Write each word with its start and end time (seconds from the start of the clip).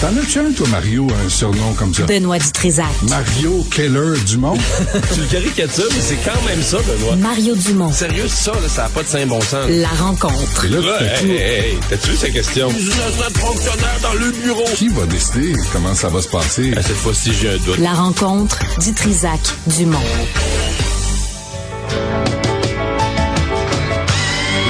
T'en 0.00 0.08
as-tu 0.08 0.38
un, 0.40 0.52
toi, 0.52 0.66
Mario, 0.68 1.06
un 1.24 1.28
surnom 1.30 1.72
comme 1.72 1.94
ça? 1.94 2.02
Benoît 2.04 2.38
Dutrisac. 2.38 2.86
Mario 3.08 3.66
Keller 3.70 4.18
Dumont? 4.26 4.58
tu 5.14 5.20
le 5.20 5.26
caricatures, 5.26 5.88
mais 5.90 6.00
c'est 6.00 6.16
quand 6.16 6.42
même 6.46 6.62
ça, 6.62 6.76
Benoît. 6.78 7.16
Mario 7.16 7.54
Dumont. 7.54 7.90
Sérieux, 7.92 8.28
ça, 8.28 8.52
là, 8.52 8.68
ça 8.68 8.82
n'a 8.82 8.88
pas 8.90 9.02
de 9.02 9.08
saint 9.08 9.26
bon 9.26 9.40
sens. 9.40 9.66
La 9.70 9.88
rencontre. 9.88 10.64
Et 10.66 10.68
là, 10.68 10.78
tu 10.80 10.86
Ouais, 10.86 11.30
hey, 11.30 11.30
hey, 11.30 11.70
hey, 11.70 11.78
t'as-tu 11.88 12.10
vu 12.10 12.16
sa 12.16 12.28
question? 12.28 12.68
Fonctionnaire 12.70 13.98
dans 14.02 14.12
le 14.12 14.30
bureau. 14.32 14.64
Qui 14.74 14.88
va 14.88 15.06
décider 15.06 15.54
comment 15.72 15.94
ça 15.94 16.08
va 16.08 16.20
se 16.20 16.28
passer? 16.28 16.72
Ah, 16.76 16.82
cette 16.82 16.96
fois-ci, 16.96 17.32
j'ai 17.32 17.48
un 17.54 17.56
doute. 17.56 17.78
La 17.78 17.94
rencontre 17.94 18.58
Dutrisac 18.80 19.40
Dumont. 19.78 19.98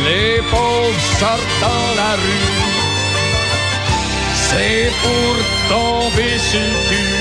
Les 0.04 0.40
pauvres 0.50 1.00
sortent 1.18 1.40
dans 1.60 1.96
la 1.96 2.12
rue. 2.14 2.75
C'est 4.56 4.90
pour 5.02 5.36
tomber 5.68 6.38
sur 6.38 6.60
le 6.60 6.88
cul. 6.88 7.12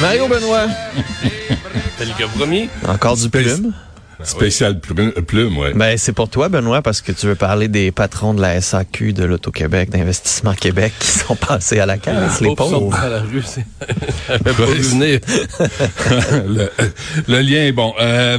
Mario 0.00 0.26
Benoît. 0.26 0.66
Le 2.00 2.18
gars 2.18 2.28
promis? 2.34 2.70
Encore 2.86 3.16
du 3.16 3.28
plume. 3.28 3.74
Spécial 4.24 4.80
plume, 4.80 5.12
plume, 5.12 5.56
ouais. 5.58 5.72
Ben, 5.74 5.96
c'est 5.96 6.12
pour 6.12 6.28
toi, 6.28 6.48
Benoît, 6.48 6.82
parce 6.82 7.00
que 7.02 7.12
tu 7.12 7.26
veux 7.26 7.34
parler 7.36 7.68
des 7.68 7.92
patrons 7.92 8.34
de 8.34 8.40
la 8.40 8.60
SAQ, 8.60 9.12
de 9.12 9.24
l'Auto-Québec, 9.24 9.90
d'Investissement 9.90 10.54
Québec, 10.54 10.92
qui 10.98 11.06
sont 11.06 11.36
passés 11.48 11.78
à 11.78 11.86
la 11.86 11.98
caisse, 11.98 12.40
les 12.40 12.54
Pauvres 12.54 12.70
sortent 12.70 12.82
pauvres. 12.84 13.00
dans 13.00 13.08
la 13.08 13.20
rue, 13.20 13.42
pas 14.44 14.52
venir. 14.52 15.20
le, 16.48 16.70
le 17.28 17.40
lien 17.40 17.64
est 17.66 17.72
bon. 17.72 17.94
Euh, 18.00 18.38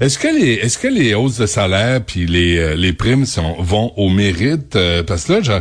est-ce 0.00 0.18
que 0.18 0.28
les 0.28 0.54
est-ce 0.54 0.78
que 0.78 0.88
les 0.88 1.14
hausses 1.14 1.38
de 1.38 1.46
salaire 1.46 2.00
puis 2.04 2.26
les 2.26 2.58
euh, 2.58 2.74
les 2.74 2.92
primes 2.92 3.26
sont 3.26 3.56
vont 3.60 3.92
au 3.96 4.08
mérite? 4.08 4.76
Euh, 4.76 5.02
parce 5.02 5.24
que 5.24 5.34
là 5.34 5.40
je, 5.42 5.52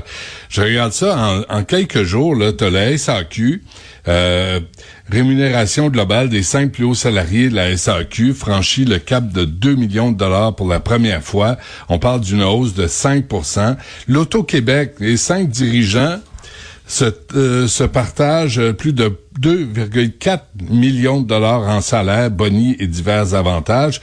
je 0.50 0.62
regarde 0.62 0.94
ça 0.94 1.18
en, 1.50 1.56
en 1.58 1.64
quelques 1.64 2.04
jours 2.04 2.36
là 2.36 2.52
tu 2.54 2.70
la 2.70 2.98
SAQ 2.98 3.64
euh, 4.08 4.60
rémunération 5.12 5.90
globale 5.90 6.30
des 6.30 6.44
cinq 6.44 6.72
plus 6.72 6.84
hauts 6.84 6.96
salariés 6.96 7.50
de 7.50 7.56
la 7.56 7.76
SAQ 7.76 8.34
franchit 8.34 8.86
le 8.86 9.00
cap 9.00 9.32
de 9.32 9.46
2 9.46 9.76
millions 9.76 10.12
de 10.12 10.18
dollars 10.18 10.56
pour 10.56 10.68
la 10.68 10.80
première 10.80 11.24
fois. 11.24 11.58
On 11.88 12.00
parle 12.00 12.22
d'une 12.22 12.44
hausse 12.44 12.74
de 12.74 12.88
5% 12.88 13.76
L'Auto-Québec, 14.08 14.96
les 15.00 15.18
cinq 15.18 15.50
dirigeants 15.50 16.20
se, 16.88 17.06
euh, 17.36 17.68
se 17.68 17.84
partagent 17.84 18.72
plus 18.74 18.94
de 18.94 19.18
2,4 19.40 20.40
millions 20.70 21.22
de 21.22 21.28
dollars 21.28 21.62
en 21.62 21.82
salaire, 21.82 22.32
boni 22.32 22.76
et 22.80 22.88
divers 22.88 23.34
avantages. 23.34 24.02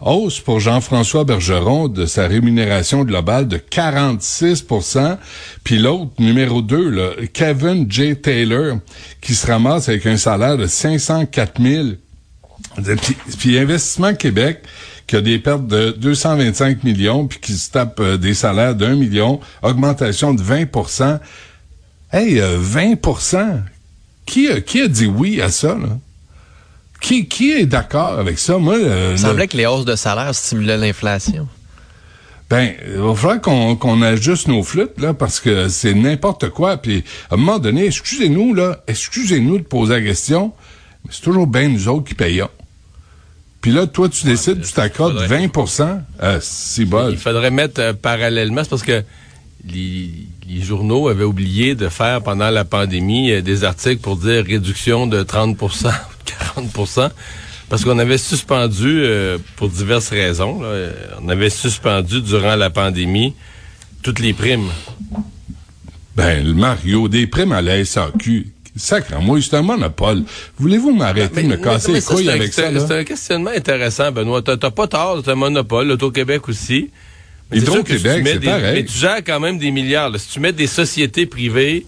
Hausse 0.00 0.38
pour 0.40 0.60
Jean-François 0.60 1.24
Bergeron 1.24 1.88
de 1.88 2.06
sa 2.06 2.28
rémunération 2.28 3.02
globale 3.04 3.48
de 3.48 3.56
46 3.56 4.64
Puis 5.64 5.78
l'autre, 5.78 6.12
numéro 6.18 6.62
2, 6.62 6.88
là, 6.90 7.10
Kevin 7.32 7.90
J. 7.90 8.14
Taylor, 8.16 8.78
qui 9.20 9.34
se 9.34 9.46
ramasse 9.46 9.88
avec 9.88 10.06
un 10.06 10.16
salaire 10.16 10.56
de 10.56 10.66
504 10.66 11.60
000 11.60 11.86
puis, 13.38 13.58
Investissement 13.58 14.14
Québec, 14.14 14.62
qui 15.06 15.16
a 15.16 15.20
des 15.20 15.38
pertes 15.38 15.66
de 15.66 15.90
225 15.98 16.84
millions, 16.84 17.26
puis 17.26 17.40
qui 17.40 17.52
se 17.54 17.70
tape 17.70 17.98
euh, 17.98 18.16
des 18.16 18.34
salaires 18.34 18.74
d'un 18.74 18.94
million, 18.94 19.40
augmentation 19.62 20.32
de 20.34 20.42
20 20.42 20.66
Hey, 22.12 22.40
euh, 22.40 22.56
20 22.60 22.96
qui, 24.26 24.48
a- 24.48 24.60
qui 24.60 24.80
a 24.82 24.88
dit 24.88 25.06
oui 25.06 25.40
à 25.40 25.50
ça, 25.50 25.74
là? 25.74 25.98
Qui, 27.00 27.26
qui 27.28 27.52
est 27.52 27.66
d'accord 27.66 28.18
avec 28.18 28.38
ça? 28.38 28.58
Moi, 28.58 28.74
euh, 28.76 29.08
Il 29.10 29.12
le- 29.12 29.16
semblait 29.18 29.46
que 29.48 29.56
les 29.56 29.66
hausses 29.66 29.84
de 29.84 29.94
salaire 29.96 30.34
stimulaient 30.34 30.76
l'inflation. 30.76 31.46
ben, 32.50 32.72
il 32.86 32.98
va 32.98 33.14
falloir 33.14 33.40
qu'on 33.78 34.02
ajuste 34.02 34.48
nos 34.48 34.62
flûtes, 34.62 34.98
là, 35.00 35.14
parce 35.14 35.38
que 35.38 35.68
c'est 35.68 35.94
n'importe 35.94 36.48
quoi. 36.50 36.76
Puis, 36.78 37.04
à 37.30 37.34
un 37.34 37.36
moment 37.36 37.58
donné, 37.58 37.84
excusez-nous, 37.86 38.54
là, 38.54 38.80
excusez-nous 38.88 39.58
de 39.58 39.62
poser 39.64 39.94
la 39.94 40.00
question, 40.02 40.52
mais 41.04 41.10
c'est 41.12 41.22
toujours 41.22 41.46
bien 41.46 41.68
nous 41.68 41.88
autres 41.88 42.08
qui 42.08 42.14
payons. 42.14 42.48
Puis 43.60 43.70
là, 43.72 43.86
toi, 43.86 44.08
tu 44.08 44.24
décides, 44.24 44.62
tu 44.62 44.72
t'accordes 44.72 45.12
faudrait- 45.20 45.46
20% 45.48 46.00
euh, 46.22 46.38
c'est 46.40 46.84
bon. 46.84 47.10
Il 47.10 47.16
faudrait 47.18 47.50
mettre 47.50 47.80
euh, 47.80 47.92
parallèlement, 47.92 48.62
c'est 48.64 48.70
parce 48.70 48.82
que 48.84 49.02
les, 49.68 50.10
les 50.48 50.62
journaux 50.62 51.08
avaient 51.08 51.24
oublié 51.24 51.74
de 51.74 51.88
faire 51.88 52.22
pendant 52.22 52.50
la 52.50 52.64
pandémie 52.64 53.32
euh, 53.32 53.42
des 53.42 53.64
articles 53.64 54.00
pour 54.00 54.16
dire 54.16 54.44
réduction 54.44 55.06
de 55.06 55.22
30 55.22 55.60
ou 55.60 55.66
de 55.68 55.72
40 56.54 57.12
parce 57.68 57.84
qu'on 57.84 57.98
avait 57.98 58.18
suspendu, 58.18 59.02
euh, 59.02 59.38
pour 59.56 59.68
diverses 59.68 60.08
raisons, 60.08 60.62
là, 60.62 60.68
euh, 60.68 60.92
on 61.22 61.28
avait 61.28 61.50
suspendu 61.50 62.22
durant 62.22 62.56
la 62.56 62.70
pandémie 62.70 63.34
toutes 64.02 64.20
les 64.20 64.32
primes. 64.32 64.70
Ben, 66.16 66.44
le 66.44 66.54
Mario, 66.54 67.08
des 67.08 67.26
primes 67.26 67.52
à 67.52 67.60
la 67.60 67.84
SAQ. 67.84 68.48
Sacre, 68.74 69.20
moi, 69.20 69.38
c'est 69.42 69.54
un 69.54 69.62
monopole. 69.62 70.22
Voulez-vous 70.56 70.92
m'arrêter 70.92 71.42
de 71.42 71.48
me 71.48 71.56
casser 71.56 71.92
les 71.92 72.00
couilles 72.00 72.30
avec 72.30 72.52
ça? 72.52 72.70
C'est 72.86 73.00
un 73.00 73.04
questionnement 73.04 73.50
intéressant, 73.54 74.12
Benoît. 74.12 74.40
T'as 74.40 74.70
pas 74.70 74.86
tort, 74.86 75.20
c'est 75.24 75.30
un 75.30 75.34
monopole, 75.34 75.88
l'Auto-Québec 75.88 76.48
aussi. 76.48 76.90
Hydro-Québec, 77.52 78.22
c'est 78.24 78.40
pareil. 78.40 78.74
Mais 78.74 78.84
tu 78.84 78.96
gères 78.96 79.24
quand 79.24 79.40
même 79.40 79.58
des 79.58 79.70
milliards. 79.70 80.10
là. 80.10 80.18
Si 80.18 80.28
tu 80.28 80.40
mets 80.40 80.52
des 80.52 80.66
sociétés 80.66 81.26
privées 81.26 81.86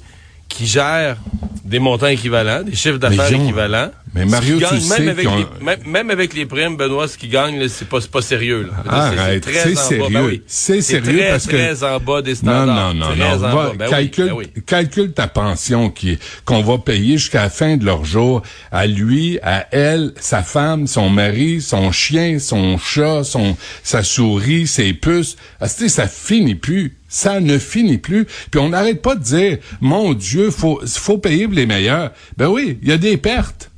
qui 0.48 0.66
gèrent 0.66 1.16
des 1.64 1.78
montants 1.78 2.08
équivalents, 2.08 2.62
des 2.62 2.74
chiffres 2.74 2.98
d'affaires 2.98 3.32
équivalents. 3.32 3.90
Mais 4.12 4.24
Mario, 4.26 4.56
tu 4.56 4.60
gagnent, 4.62 4.80
sais 4.80 4.98
même 4.98 5.08
avec, 5.10 5.24
les, 5.24 5.64
même, 5.64 5.78
même 5.86 6.10
avec 6.10 6.34
les 6.34 6.44
primes, 6.44 6.76
Benoît, 6.76 7.06
ce 7.06 7.16
qu'ils 7.16 7.30
gagnent, 7.30 7.60
là, 7.60 7.68
c'est 7.68 7.88
pas, 7.88 8.00
c'est 8.00 8.10
pas 8.10 8.22
sérieux. 8.22 8.68
Là. 8.68 8.92
Arrête, 8.92 9.44
c'est 9.44 9.52
très 9.52 9.70
en 9.70 9.74
bas. 9.74 9.80
sérieux. 9.82 10.06
Ben 10.10 10.24
oui. 10.24 10.42
C'est 10.48 10.82
sérieux 10.82 11.16
très, 11.18 11.28
parce 11.30 11.46
que- 11.46 11.50
très 11.56 11.84
en 11.84 12.00
bas 12.00 12.20
des 12.20 12.32
Non, 12.32 12.36
standards. 12.36 12.94
non, 12.94 13.06
non, 13.10 13.16
non. 13.16 13.36
Va- 13.36 13.54
bas. 13.54 13.72
Ben 13.78 13.88
calcule, 13.88 14.26
ben 14.26 14.32
oui. 14.34 14.46
calcule 14.66 15.12
ta 15.12 15.28
pension 15.28 15.90
qui, 15.90 16.18
qu'on 16.44 16.60
va 16.62 16.78
payer 16.78 17.18
jusqu'à 17.18 17.42
la 17.42 17.50
fin 17.50 17.76
de 17.76 17.84
leur 17.84 18.04
jour 18.04 18.42
à 18.72 18.86
lui, 18.88 19.38
à 19.44 19.68
elle, 19.70 20.12
sa 20.18 20.42
femme, 20.42 20.88
son 20.88 21.08
mari, 21.08 21.60
son 21.60 21.92
chien, 21.92 22.40
son 22.40 22.78
chat, 22.78 23.22
son, 23.22 23.56
sa 23.84 24.02
souris, 24.02 24.66
ses 24.66 24.92
puces. 24.92 25.36
Ah, 25.60 25.68
tu 25.68 25.74
sais, 25.84 25.88
ça 25.88 26.08
finit 26.08 26.56
plus. 26.56 26.96
Ça 27.08 27.40
ne 27.40 27.58
finit 27.58 27.98
plus. 27.98 28.24
Puis 28.50 28.60
on 28.60 28.68
n'arrête 28.70 29.02
pas 29.02 29.14
de 29.14 29.22
dire, 29.22 29.58
mon 29.80 30.14
Dieu, 30.14 30.50
faut, 30.50 30.80
faut 30.86 31.18
payer 31.18 31.46
pour 31.46 31.54
les 31.54 31.66
meilleurs. 31.66 32.10
Ben 32.36 32.48
oui, 32.48 32.78
il 32.82 32.88
y 32.88 32.92
a 32.92 32.98
des 32.98 33.16
pertes. 33.16 33.69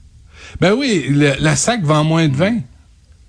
Ben 0.62 0.72
oui, 0.74 1.06
le- 1.10 1.34
la 1.40 1.56
SAC 1.56 1.82
vend 1.82 2.04
moins 2.04 2.28
de 2.28 2.36
vin. 2.36 2.54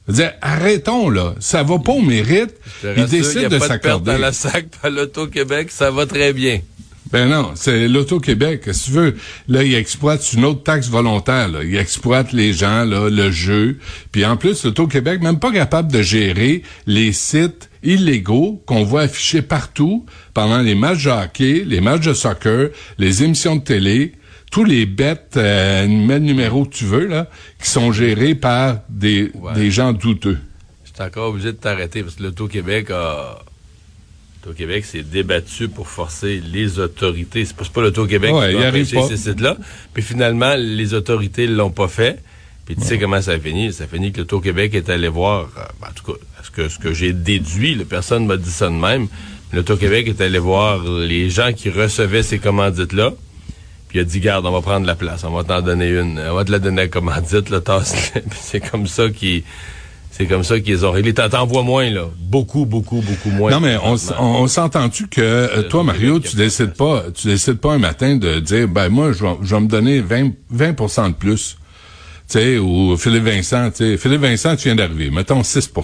Je 0.07 0.11
veux 0.11 0.17
dire, 0.17 0.33
arrêtons, 0.41 1.09
là. 1.09 1.33
Ça 1.39 1.63
va 1.63 1.79
pas 1.79 1.93
au 1.93 2.01
mérite. 2.01 2.53
Ils 2.83 3.05
décident 3.05 3.49
de 3.49 3.59
s'accorder. 3.59 4.11
dans 4.11 4.17
la 4.17 4.31
SAC, 4.31 4.67
à 4.83 4.89
l'Auto-Québec, 4.89 5.71
ça 5.71 5.91
va 5.91 6.05
très 6.05 6.31
bien. 6.33 6.59
Ben 7.11 7.27
non, 7.29 7.51
c'est 7.55 7.87
l'Auto-Québec. 7.87 8.63
Si 8.71 8.85
tu 8.85 8.91
veux, 8.91 9.15
là, 9.47 9.63
il 9.63 9.75
exploite 9.75 10.33
une 10.33 10.45
autre 10.45 10.63
taxe 10.63 10.89
volontaire. 10.89 11.47
Là. 11.47 11.63
Il 11.63 11.75
exploite 11.75 12.33
les 12.33 12.53
gens, 12.53 12.85
là, 12.85 13.09
le 13.09 13.29
jeu. 13.31 13.77
Puis 14.11 14.25
en 14.25 14.35
plus, 14.35 14.63
l'Auto-Québec, 14.65 15.21
même 15.21 15.39
pas 15.39 15.51
capable 15.51 15.91
de 15.91 16.01
gérer 16.01 16.63
les 16.87 17.13
sites 17.13 17.69
illégaux 17.83 18.61
qu'on 18.65 18.83
voit 18.83 19.01
affichés 19.01 19.41
partout 19.43 20.05
pendant 20.33 20.59
les 20.59 20.73
matchs 20.75 21.03
de 21.05 21.09
hockey, 21.11 21.63
les 21.65 21.81
matchs 21.81 22.05
de 22.05 22.13
soccer, 22.13 22.69
les 22.97 23.23
émissions 23.23 23.57
de 23.57 23.61
télé, 23.63 24.13
tous 24.53 24.63
les 24.65 24.85
bêtes, 24.85 25.33
euh, 25.35 25.87
mets 25.87 26.19
le 26.19 26.25
numéro 26.25 26.63
que 26.63 26.75
tu 26.75 26.85
veux, 26.85 27.07
là, 27.07 27.27
qui 27.59 27.67
sont 27.67 27.91
gérés 27.91 28.35
par 28.35 28.77
des, 28.87 29.31
Ouais. 29.33 29.53
des 29.55 29.71
gens 29.71 29.93
douteux. 29.93 30.37
Je 30.85 30.91
suis 30.93 31.01
encore 31.03 31.29
obligé 31.31 31.53
de 31.53 31.57
t'arrêter 31.57 32.03
parce 32.03 32.15
que 32.15 32.21
l'Auto-Québec 32.23 32.91
a. 32.91 33.39
L'Auto-Québec 34.45 34.85
s'est 34.85 35.01
débattu 35.01 35.69
pour 35.69 35.87
forcer 35.87 36.39
les 36.53 36.77
autorités. 36.77 37.45
C'est 37.45 37.55
pas, 37.55 37.63
pas 37.73 37.81
l'Auto-Québec 37.81 38.31
Ouais, 38.31 38.51
qui 38.51 38.57
arrive 38.63 38.85
empêcher 38.85 38.97
pas. 38.97 39.07
ces 39.07 39.17
sites-là. 39.17 39.57
Puis 39.91 40.03
finalement, 40.03 40.53
les 40.55 40.93
autorités 40.93 41.47
l'ont 41.47 41.71
pas 41.71 41.87
fait. 41.87 42.21
Puis 42.67 42.75
tu 42.75 42.83
sais 42.83 42.99
comment 42.99 43.21
ça 43.23 43.31
a 43.31 43.39
fini? 43.39 43.73
Ça 43.73 43.85
a 43.85 43.87
fini 43.87 44.11
que 44.11 44.19
l'Auto-Québec 44.19 44.75
est 44.75 44.89
allé 44.89 45.07
voir, 45.07 45.49
euh, 45.57 45.61
ben, 45.81 45.87
en 45.89 45.93
tout 45.93 46.11
cas, 46.13 46.19
ce 46.43 46.51
que, 46.51 46.69
ce 46.69 46.77
que 46.77 46.93
j'ai 46.93 47.11
déduit, 47.13 47.73
là, 47.73 47.85
personne 47.89 48.27
m'a 48.27 48.37
dit 48.37 48.51
ça 48.51 48.67
de 48.67 48.75
même. 48.75 49.07
L'Auto-Québec 49.51 50.07
est 50.09 50.21
allé 50.21 50.37
voir 50.39 50.83
les 50.83 51.29
gens 51.31 51.53
qui 51.53 51.71
recevaient 51.71 52.21
ces 52.23 52.37
commandites-là. 52.37 53.13
Puis 53.93 53.99
il 53.99 54.05
a 54.05 54.05
dit, 54.05 54.19
garde, 54.21 54.43
on 54.47 54.51
va 54.51 54.61
prendre 54.61 54.87
la 54.87 54.95
place, 54.95 55.23
on 55.23 55.29
va 55.29 55.43
t'en 55.43 55.61
donner 55.61 55.87
une. 55.87 56.19
On 56.19 56.33
va 56.33 56.43
te 56.43 56.51
la 56.51 56.57
donner 56.57 56.81
à 56.81 56.87
commandite, 56.87 57.63
tasse-la. 57.63 58.21
Puis 58.27 58.39
c'est 58.41 58.59
comme 58.59 58.87
ça 58.87 59.11
qu'ils, 59.11 59.43
c'est 60.09 60.25
comme 60.25 60.43
ça 60.43 60.59
qu'ils 60.59 60.83
ont 60.83 60.91
réglé. 60.91 61.13
T'en 61.13 61.29
t'en 61.29 61.45
vois 61.45 61.61
moins, 61.61 61.87
là. 61.91 62.05
Beaucoup, 62.17 62.65
beaucoup, 62.65 63.01
beaucoup 63.01 63.29
moins. 63.29 63.51
Non, 63.51 63.59
mais 63.59 63.77
on, 63.83 63.93
on, 64.17 64.23
on 64.41 64.47
s'entend-tu 64.47 65.09
que 65.09 65.21
euh, 65.21 65.61
toi, 65.69 65.83
Mario, 65.83 66.19
tu 66.19 66.35
décides 66.35 66.73
pas, 66.73 67.03
tu 67.13 67.27
décides 67.27 67.59
pas 67.59 67.73
un 67.73 67.77
matin 67.77 68.15
de 68.15 68.39
dire, 68.39 68.67
ben 68.67 68.89
moi, 68.89 69.11
je 69.11 69.23
vais, 69.23 69.35
je 69.43 69.53
vais 69.53 69.61
me 69.61 69.67
donner 69.67 70.01
20, 70.01 70.31
20 70.49 71.09
de 71.09 71.13
plus. 71.13 71.59
Tu 72.29 72.39
sais, 72.39 72.57
ou 72.57 72.95
Philippe 72.97 73.25
Vincent, 73.25 73.69
tu 73.69 73.77
sais, 73.91 73.97
Philippe 73.97 74.21
Vincent, 74.21 74.55
tu 74.55 74.63
viens 74.69 74.75
d'arriver, 74.75 75.11
mettons 75.11 75.43
6 75.43 75.69
Tu 75.69 75.81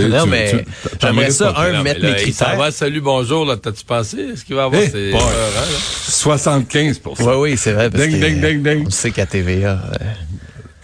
sais, 0.00 0.08
Non, 0.08 0.22
tu- 0.24 0.28
mais 0.30 0.64
j'aimerais 1.02 1.30
ça, 1.30 1.52
un, 1.56 1.72
Non, 1.72 1.82
mettre 1.82 2.00
là, 2.02 2.10
mes 2.12 2.16
critères. 2.16 2.56
va, 2.56 2.70
salut, 2.70 3.00
bonjour, 3.00 3.44
là. 3.44 3.56
T'as-tu 3.56 3.84
pensé? 3.84 4.18
Est-ce 4.32 4.44
qu'il 4.44 4.54
va 4.54 4.64
avoir 4.64 4.80
Eh, 4.80 4.88
ses 4.88 5.10
boy. 5.10 5.20
heures, 5.20 5.28
hein, 5.58 5.70
là? 5.70 5.78
75% 6.08 7.14
Oui, 7.20 7.34
oui, 7.50 7.56
c'est 7.56 7.72
vrai. 7.72 7.90
Parce 7.90 8.04
Ding, 8.04 8.20
que, 8.20 8.24
ding, 8.26 8.40
ding, 8.40 8.62
ding. 8.62 8.84
On 8.86 8.90
sait 8.90 9.10
qu'à 9.10 9.26
TVA, 9.26 9.72
euh, 10.00 10.04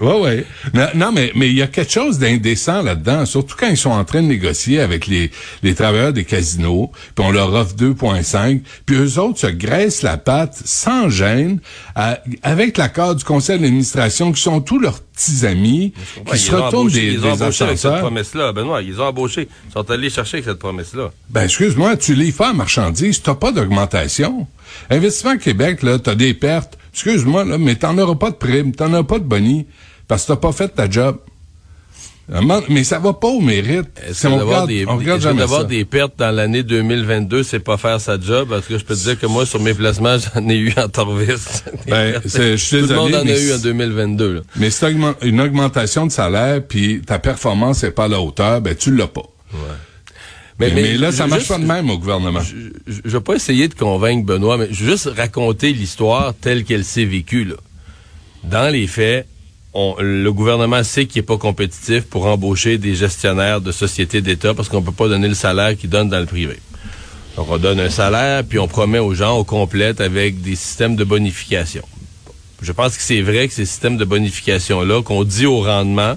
Ouais, 0.02 0.20
ouais. 0.20 0.44
Non, 0.94 1.12
mais 1.12 1.32
mais 1.34 1.48
il 1.48 1.54
y 1.54 1.62
a 1.62 1.66
quelque 1.68 1.92
chose 1.92 2.18
d'indécent 2.18 2.82
là-dedans, 2.82 3.24
surtout 3.24 3.56
quand 3.58 3.68
ils 3.68 3.76
sont 3.76 3.90
en 3.90 4.04
train 4.04 4.20
de 4.22 4.26
négocier 4.26 4.80
avec 4.80 5.06
les, 5.06 5.30
les 5.62 5.74
travailleurs 5.74 6.12
des 6.12 6.24
casinos, 6.24 6.90
puis 7.14 7.24
on 7.24 7.30
leur 7.30 7.52
offre 7.54 7.74
2,5, 7.76 8.60
puis 8.84 8.96
eux 8.96 9.18
autres 9.18 9.38
se 9.38 9.46
graissent 9.46 10.02
la 10.02 10.16
patte 10.16 10.60
sans 10.64 11.08
gêne, 11.08 11.60
à- 11.94 12.18
avec 12.42 12.76
l'accord 12.78 13.14
du 13.14 13.24
conseil 13.24 13.58
d'administration, 13.60 14.32
qui 14.32 14.42
sont 14.42 14.60
tous 14.60 14.78
leurs 14.78 15.00
petits 15.00 15.46
amis, 15.46 15.92
Ouais, 16.26 16.32
qui 16.32 16.38
se 16.38 16.50
retournent 16.54 16.88
embauché- 16.88 16.92
des, 16.94 17.12
ils 17.12 17.18
ont 17.18 17.22
des 17.34 17.42
embauché 17.42 17.64
avec 17.64 17.78
cette 17.78 17.98
promesse-là, 18.00 18.52
Benoît. 18.52 18.82
Ils 18.82 19.00
ont 19.00 19.04
embauché. 19.04 19.48
Ils 19.68 19.72
sont 19.72 19.90
allés 19.90 20.10
chercher 20.10 20.38
avec 20.38 20.46
cette 20.46 20.58
promesse-là. 20.58 21.10
Ben, 21.30 21.44
excuse-moi, 21.44 21.96
tu 21.96 22.14
livres 22.14 22.38
pas 22.38 22.50
en 22.50 22.54
marchandise, 22.54 23.22
t'as 23.22 23.34
pas 23.34 23.52
d'augmentation. 23.52 24.46
Investissement 24.90 25.36
Québec, 25.36 25.82
là, 25.82 25.98
t'as 25.98 26.14
des 26.14 26.34
pertes. 26.34 26.78
Excuse-moi, 26.94 27.44
là, 27.44 27.56
mais 27.58 27.74
t'en 27.76 27.96
auras 27.98 28.16
pas 28.16 28.30
de 28.30 28.36
prime, 28.36 28.72
t'en 28.74 28.92
auras 28.92 29.02
pas 29.04 29.18
de 29.18 29.24
boni, 29.24 29.66
parce 30.12 30.24
que 30.24 30.28
t'as 30.28 30.36
pas 30.36 30.52
fait 30.52 30.68
ta 30.68 30.90
job. 30.90 31.16
Mais 32.68 32.84
ça 32.84 32.98
va 32.98 33.14
pas 33.14 33.28
au 33.28 33.40
mérite. 33.40 33.88
Est-ce 34.06 34.26
regarde, 34.26 34.68
des, 34.68 34.86
on 34.86 34.96
regarde 34.98 35.18
est-ce 35.20 35.28
jamais 35.28 35.40
d'avoir 35.40 35.64
des 35.64 35.84
pertes 35.86 36.18
dans 36.18 36.30
l'année 36.30 36.62
2022, 36.62 37.42
c'est 37.42 37.58
pas 37.60 37.76
faire 37.78 37.98
sa 38.00 38.18
job? 38.20 38.48
Parce 38.50 38.66
que 38.66 38.76
je 38.78 38.84
peux 38.84 38.94
te 38.94 39.00
dire 39.02 39.18
que 39.18 39.24
moi, 39.26 39.46
sur 39.46 39.58
mes 39.60 39.72
placements, 39.74 40.16
j'en 40.34 40.46
ai 40.48 40.56
eu 40.56 40.72
en 40.76 40.88
Torvis. 40.88 41.26
Ben, 41.86 42.20
je 42.24 42.56
suis 42.56 42.80
Tout 42.82 42.86
le 42.88 42.94
monde 42.94 43.14
en 43.14 43.26
a 43.26 43.38
eu 43.38 43.52
en 43.52 43.56
c'est- 43.56 43.62
2022. 43.62 44.32
là. 44.34 44.40
Mais 44.56 44.70
si 44.70 44.84
augmen- 44.84 45.14
une 45.22 45.40
augmentation 45.40 46.06
de 46.06 46.12
salaire, 46.12 46.62
puis 46.66 47.00
ta 47.00 47.18
performance 47.18 47.82
est 47.84 47.90
pas 47.90 48.04
à 48.04 48.08
la 48.08 48.20
hauteur, 48.20 48.60
ben 48.60 48.74
tu 48.76 48.94
l'as 48.94 49.08
pas. 49.08 49.22
Mais, 50.58 50.70
mais 50.74 50.94
là, 50.94 51.10
ça 51.10 51.26
marche 51.26 51.40
juste- 51.40 51.52
pas 51.52 51.58
de 51.58 51.64
même 51.66 51.90
au 51.90 51.98
gouvernement. 51.98 52.40
Je, 52.40 52.56
je, 52.92 53.00
je 53.04 53.10
vais 53.10 53.20
pas 53.22 53.34
essayer 53.34 53.66
de 53.68 53.74
convaincre 53.74 54.24
Benoît, 54.24 54.58
mais 54.58 54.68
je 54.70 54.84
vais 54.84 54.92
juste 54.92 55.08
raconter 55.16 55.72
l'histoire 55.72 56.34
telle 56.40 56.64
qu'elle 56.64 56.84
s'est 56.84 57.04
vécue. 57.06 57.44
Là. 57.44 57.56
Dans 58.44 58.72
les 58.72 58.86
faits, 58.86 59.26
on- 59.74 59.96
le 59.98 60.32
gouvernement 60.32 60.82
sait 60.84 61.06
qu'il 61.06 61.20
n'est 61.20 61.26
pas 61.26 61.38
compétitif 61.38 62.04
pour 62.04 62.26
embaucher 62.26 62.78
des 62.78 62.94
gestionnaires 62.94 63.60
de 63.60 63.72
sociétés 63.72 64.20
d'État 64.20 64.54
parce 64.54 64.68
qu'on 64.68 64.82
peut 64.82 64.92
pas 64.92 65.08
donner 65.08 65.28
le 65.28 65.34
salaire 65.34 65.76
qu'il 65.76 65.90
donne 65.90 66.08
dans 66.08 66.20
le 66.20 66.26
privé. 66.26 66.58
Donc, 67.36 67.46
on 67.50 67.56
donne 67.56 67.80
un 67.80 67.88
salaire, 67.88 68.44
puis 68.44 68.58
on 68.58 68.68
promet 68.68 68.98
aux 68.98 69.14
gens 69.14 69.38
au 69.38 69.44
complète 69.44 70.00
avec 70.02 70.42
des 70.42 70.54
systèmes 70.54 70.96
de 70.96 71.04
bonification. 71.04 71.82
Je 72.60 72.72
pense 72.72 72.96
que 72.96 73.02
c'est 73.02 73.22
vrai 73.22 73.48
que 73.48 73.54
ces 73.54 73.64
systèmes 73.64 73.96
de 73.96 74.04
bonification-là, 74.04 75.02
qu'on 75.02 75.24
dit 75.24 75.46
au 75.46 75.62
rendement, 75.62 76.16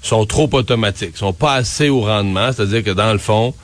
sont 0.00 0.24
trop 0.26 0.48
automatiques, 0.52 1.16
sont 1.16 1.32
pas 1.32 1.54
assez 1.54 1.88
au 1.88 2.02
rendement, 2.02 2.52
c'est-à-dire 2.52 2.84
que 2.84 2.90
dans 2.92 3.12
le 3.12 3.18
fond, 3.18 3.54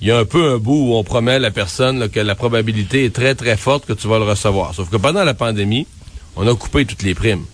il 0.00 0.08
y 0.08 0.10
a 0.10 0.18
un 0.18 0.24
peu 0.24 0.52
un 0.52 0.58
bout 0.58 0.90
où 0.90 0.94
on 0.94 1.02
promet 1.02 1.32
à 1.32 1.38
la 1.38 1.50
personne 1.50 2.08
que 2.08 2.20
la 2.20 2.34
probabilité 2.34 3.06
est 3.06 3.14
très 3.14 3.34
très 3.34 3.56
forte 3.56 3.86
que 3.86 3.94
tu 3.94 4.06
vas 4.06 4.18
le 4.18 4.24
recevoir. 4.24 4.74
Sauf 4.74 4.88
que 4.90 4.96
pendant 4.96 5.24
la 5.24 5.34
pandémie, 5.34 5.86
on 6.36 6.46
a 6.46 6.54
coupé 6.54 6.84
toutes 6.84 7.02
les 7.02 7.14
primes. 7.14 7.44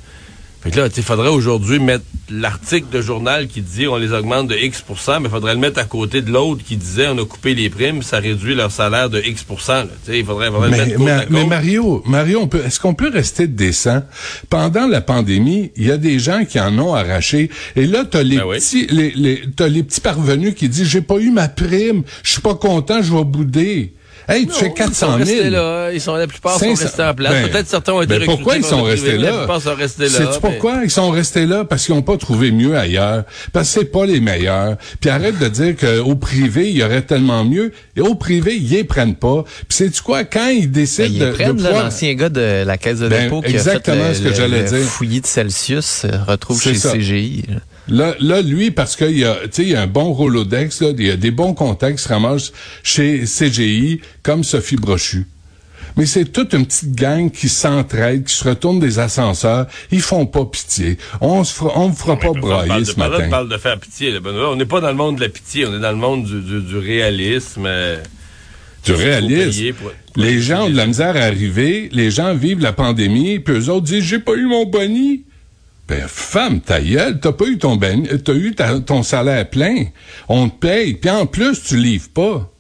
Fait 0.63 0.71
que 0.71 0.79
là, 0.79 0.89
il 0.97 1.03
faudrait 1.03 1.29
aujourd'hui 1.29 1.81
mettre 1.81 2.05
l'article 2.31 2.87
de 2.93 3.03
journal 3.03 3.49
qui 3.49 3.63
dit 3.63 3.89
on 3.89 3.97
les 3.97 4.13
augmente 4.13 4.47
de 4.47 4.55
X 4.55 4.85
mais 4.89 5.25
il 5.25 5.29
faudrait 5.29 5.55
le 5.55 5.61
mettre 5.61 5.81
à 5.81 5.85
côté 5.85 6.23
de 6.23 6.31
l'autre 6.31 6.63
qui 6.65 6.77
disait 6.77 7.09
on 7.09 7.19
a 7.19 7.25
coupé 7.25 7.53
les 7.55 7.69
primes, 7.69 8.01
ça 8.03 8.19
réduit 8.21 8.55
leur 8.55 8.71
salaire 8.71 9.11
de 9.11 9.21
X 9.21 9.45
là. 9.69 9.83
Tu 10.05 10.13
sais, 10.13 10.19
Il 10.21 10.25
faudrait, 10.25 10.51
faudrait 10.51 10.71
le 10.71 10.77
Mais, 10.77 10.85
mettre 10.87 10.97
côte 10.99 11.05
mais- 11.07 11.11
à 11.13 11.27
mais. 11.31 11.45
Mario, 11.47 12.03
Mario, 12.07 12.39
on 12.43 12.47
peut, 12.47 12.63
est-ce 12.65 12.79
qu'on 12.79 12.95
peut 12.95 13.11
rester 13.13 13.49
décent? 13.49 14.03
Pendant 14.51 14.87
la 14.87 15.01
pandémie, 15.01 15.73
il 15.77 15.87
y 15.87 15.91
a 15.91 15.97
des 15.99 16.21
gens 16.21 16.45
qui 16.45 16.61
en 16.61 16.79
ont 16.79 16.95
arraché. 16.95 17.51
Et 17.75 17.87
là, 17.87 18.05
t'as 18.09 18.23
les 18.23 18.37
Ben 18.37 18.45
oui. 18.47 18.59
petits, 18.59 18.87
les, 18.89 19.11
les, 19.17 19.43
t'as 19.57 19.67
les 19.69 19.83
petits 19.83 20.01
parvenus 20.01 20.55
qui 20.55 20.69
disent, 20.69 20.89
j'ai 20.89 21.03
pas 21.03 21.17
eu 21.19 21.33
ma 21.33 21.49
prime, 21.49 22.05
je 22.23 22.33
suis 22.33 22.41
pas 22.41 22.55
content, 22.55 23.03
je 23.03 23.13
vais 23.13 23.25
bouder. 23.25 23.95
Hey, 24.29 24.47
tu 24.47 24.53
Non, 24.53 24.55
fais 24.55 24.67
Ils 24.67 24.75
400 24.75 24.95
sont 24.95 25.07
000. 25.07 25.19
restés 25.19 25.51
là. 25.51 25.91
Ils 25.93 26.01
sont, 26.01 26.15
la 26.15 26.27
plupart 26.27 26.53
sont 26.55 26.61
500 26.77 26.85
restés 26.85 27.03
en 27.03 27.15
place. 27.15 27.33
Ben, 27.33 27.49
Peut-être 27.51 27.69
certains 27.69 27.93
ont 27.93 28.03
été 28.03 28.09
ben 28.15 28.21
recrutés 28.21 28.37
pourquoi 28.37 28.57
ils 28.57 28.65
sont 28.65 28.83
restés 28.83 29.17
là? 29.19 29.31
La 29.31 29.39
plupart 29.39 29.61
sont 29.63 29.75
restés 29.75 30.03
là. 30.05 30.09
Sais-tu 30.11 30.25
mais- 30.31 30.39
pourquoi 30.41 30.81
ils 30.85 30.91
sont 30.91 31.11
restés 31.11 31.47
là? 31.47 31.65
Parce 31.65 31.87
qu'ils 31.87 31.95
n'ont 31.95 32.03
pas 32.03 32.17
trouvé 32.17 32.53
mieux 32.53 32.77
ailleurs. 32.77 33.25
Parce 33.53 33.73
que 33.75 33.81
c'est 33.81 33.87
pas 33.87 34.07
les 34.07 34.21
meilleurs. 34.21 34.77
Puis 35.01 35.11
arrête 35.11 35.39
de 35.39 35.49
dire 35.49 35.75
qu'au 35.77 36.15
privé, 36.15 36.69
il 36.71 36.77
y 36.77 36.83
aurait 36.85 37.03
tellement 37.03 37.45
mieux. 37.45 37.73
Et 37.97 38.01
au 38.01 38.15
privé, 38.15 38.57
ils 38.57 38.69
les 38.71 38.85
prennent 38.85 39.17
pas. 39.17 39.45
Puis 39.69 39.77
sais-tu 39.79 40.03
quoi? 40.03 40.25
Quand 40.25 40.49
ils 40.49 40.71
décident 40.71 41.09
Ben, 41.09 41.13
ils 41.15 41.19
de, 41.21 41.27
de 41.27 41.33
prennent 41.33 41.63
là, 41.63 41.69
pouvoir- 41.71 41.85
l'ancien 41.85 42.15
gars 42.15 42.29
de 42.29 42.65
la 42.65 42.79
caisse 42.79 42.99
de 43.01 43.09
Ben, 43.09 43.25
dépôt 43.25 43.41
qui 43.41 43.47
a 43.49 43.51
fait 43.51 43.55
exactement 43.57 44.09
le, 44.09 44.15
ce 44.15 44.21
que 44.21 44.29
le- 44.29 44.35
j'allais 44.35 44.63
le 44.63 44.69
dire. 44.69 44.79
fouillis 44.87 45.21
de 45.21 45.27
Celsius 45.27 46.05
euh, 46.05 46.11
retrouve 46.27 46.61
chez 46.63 46.75
ça. 46.75 46.93
CGI. 46.93 47.45
Là. 47.89 48.15
Là, 48.21 48.43
lui, 48.43 48.71
parce 48.71 48.97
qu'il 48.97 49.19
y 49.19 49.25
a, 49.25 49.35
tu 49.45 49.49
sais, 49.53 49.63
il 49.63 49.69
y 49.71 49.75
a 49.75 49.83
un 49.83 49.87
bon 49.87 50.13
Rolodex, 50.13 50.81
là, 50.83 50.89
il 50.97 51.07
y 51.07 51.11
a 51.11 51.17
des 51.17 51.31
bons 51.31 51.55
contacts 51.55 51.99
qui 51.99 52.05
se 52.05 52.09
ramassent 52.09 52.53
chez 52.83 53.25
CGI, 53.25 54.01
comme 54.23 54.45
Sophie 54.45 54.77
Brochu. 54.77 55.27
Mais 55.99 56.07
c'est 56.07 56.25
toute 56.25 56.55
une 56.55 56.65
petite 56.65 56.93
gang 56.95 57.31
qui 57.31 57.51
s'entraide, 57.51 58.25
qui 58.25 58.33
se 58.35 58.49
retourne 58.49 58.81
des 58.81 58.99
ascenseurs. 58.99 59.67
Ils 59.91 60.01
font 60.01 60.25
pas 60.25 60.47
pitié. 60.47 60.97
On 61.21 61.45
se 61.45 61.53
fera, 61.53 61.73
on 61.79 61.91
me 61.91 61.95
fera 61.95 62.19
pas 62.19 62.29
On 62.31 62.39
brailler 62.39 62.85
ce 62.87 62.97
matin. 62.99 63.29
parle 63.29 63.51
de 63.51 63.59
faire 63.59 63.79
pitié. 63.79 64.11
là, 64.11 64.21
Benoît. 64.21 64.51
On 64.51 64.57
n'est 64.57 64.65
pas 64.65 64.81
dans 64.81 64.89
le 64.89 64.95
monde 64.95 65.17
de 65.17 65.21
la 65.21 65.29
pitié, 65.29 65.67
on 65.67 65.75
est 65.77 65.81
dans 65.81 65.91
le 65.91 65.99
monde 65.99 66.25
du, 66.25 66.41
du- 66.41 66.63
du 66.63 66.79
réalisme. 66.79 67.65
euh, 67.67 67.99
Du 68.87 68.93
réalisme. 68.95 69.75
pour- 69.75 69.93
Les 70.17 70.41
gens 70.41 70.65
ont 70.67 70.71
de 70.71 70.77
la 70.77 70.87
misère 70.87 71.15
à 71.15 71.21
arriver, 71.21 71.89
les 71.93 72.11
gens 72.11 72.35
vivent 72.35 72.61
la 72.61 72.73
pandémie, 72.73 73.39
puis 73.39 73.55
eux 73.55 73.69
autres 73.69 73.85
disent, 73.87 74.05
j'ai 74.05 74.19
pas 74.19 74.35
eu 74.35 74.47
mon 74.47 74.65
boni. 74.65 75.25
Ben, 75.89 76.05
femme, 76.07 76.61
ta 76.61 76.81
gueule, 76.81 77.19
t'as 77.21 77.33
pas 77.33 77.47
eu 77.47 77.59
ton 77.59 77.77
boni, 77.77 78.09
t'as 78.25 78.35
eu 78.35 78.55
ta- 78.55 78.81
ton 78.81 79.03
salaire 79.03 79.49
plein. 79.51 79.85
On 80.29 80.49
te 80.49 80.59
paye, 80.59 80.95
puis 80.95 81.11
en 81.11 81.27
plus, 81.27 81.63
tu 81.63 81.77
livres 81.77 82.09
pas. 82.15 82.51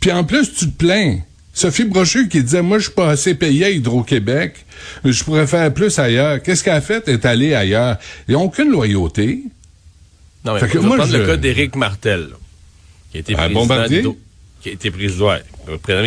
Puis 0.00 0.12
en 0.12 0.22
plus, 0.22 0.52
tu 0.52 0.70
te 0.70 0.76
plains. 0.76 1.18
Sophie 1.54 1.84
Brochu 1.84 2.28
qui 2.28 2.42
disait, 2.42 2.60
moi, 2.62 2.78
je 2.78 2.84
suis 2.84 2.92
pas 2.92 3.08
assez 3.08 3.34
payé 3.34 3.64
à 3.64 3.70
Hydro-Québec, 3.70 4.66
je 5.04 5.24
pourrais 5.24 5.46
faire 5.46 5.72
plus 5.72 5.98
ailleurs. 5.98 6.42
Qu'est-ce 6.42 6.62
qu'elle 6.62 6.74
a 6.74 6.80
fait? 6.82 7.02
Elle 7.06 7.14
est 7.14 7.24
allée 7.24 7.54
ailleurs. 7.54 7.96
Ils 8.28 8.32
n'ont 8.34 8.42
aucune 8.42 8.70
loyauté. 8.70 9.40
Non, 10.44 10.52
mais 10.54 10.60
Fait 10.60 10.68
que 10.68 10.78
moi, 10.78 10.96
prendre 10.98 11.10
je- 11.12 11.16
le 11.16 11.26
cas 11.26 11.36
d'Éric 11.38 11.74
Martel, 11.74 12.20
là, 12.30 12.36
qui 13.10 13.16
a 13.16 13.20
été 13.20 13.34
président 13.46 13.64
qui 14.60 14.68
a 14.68 14.72
été 14.72 14.90
président, 14.90 15.28
ouais, 15.28 15.42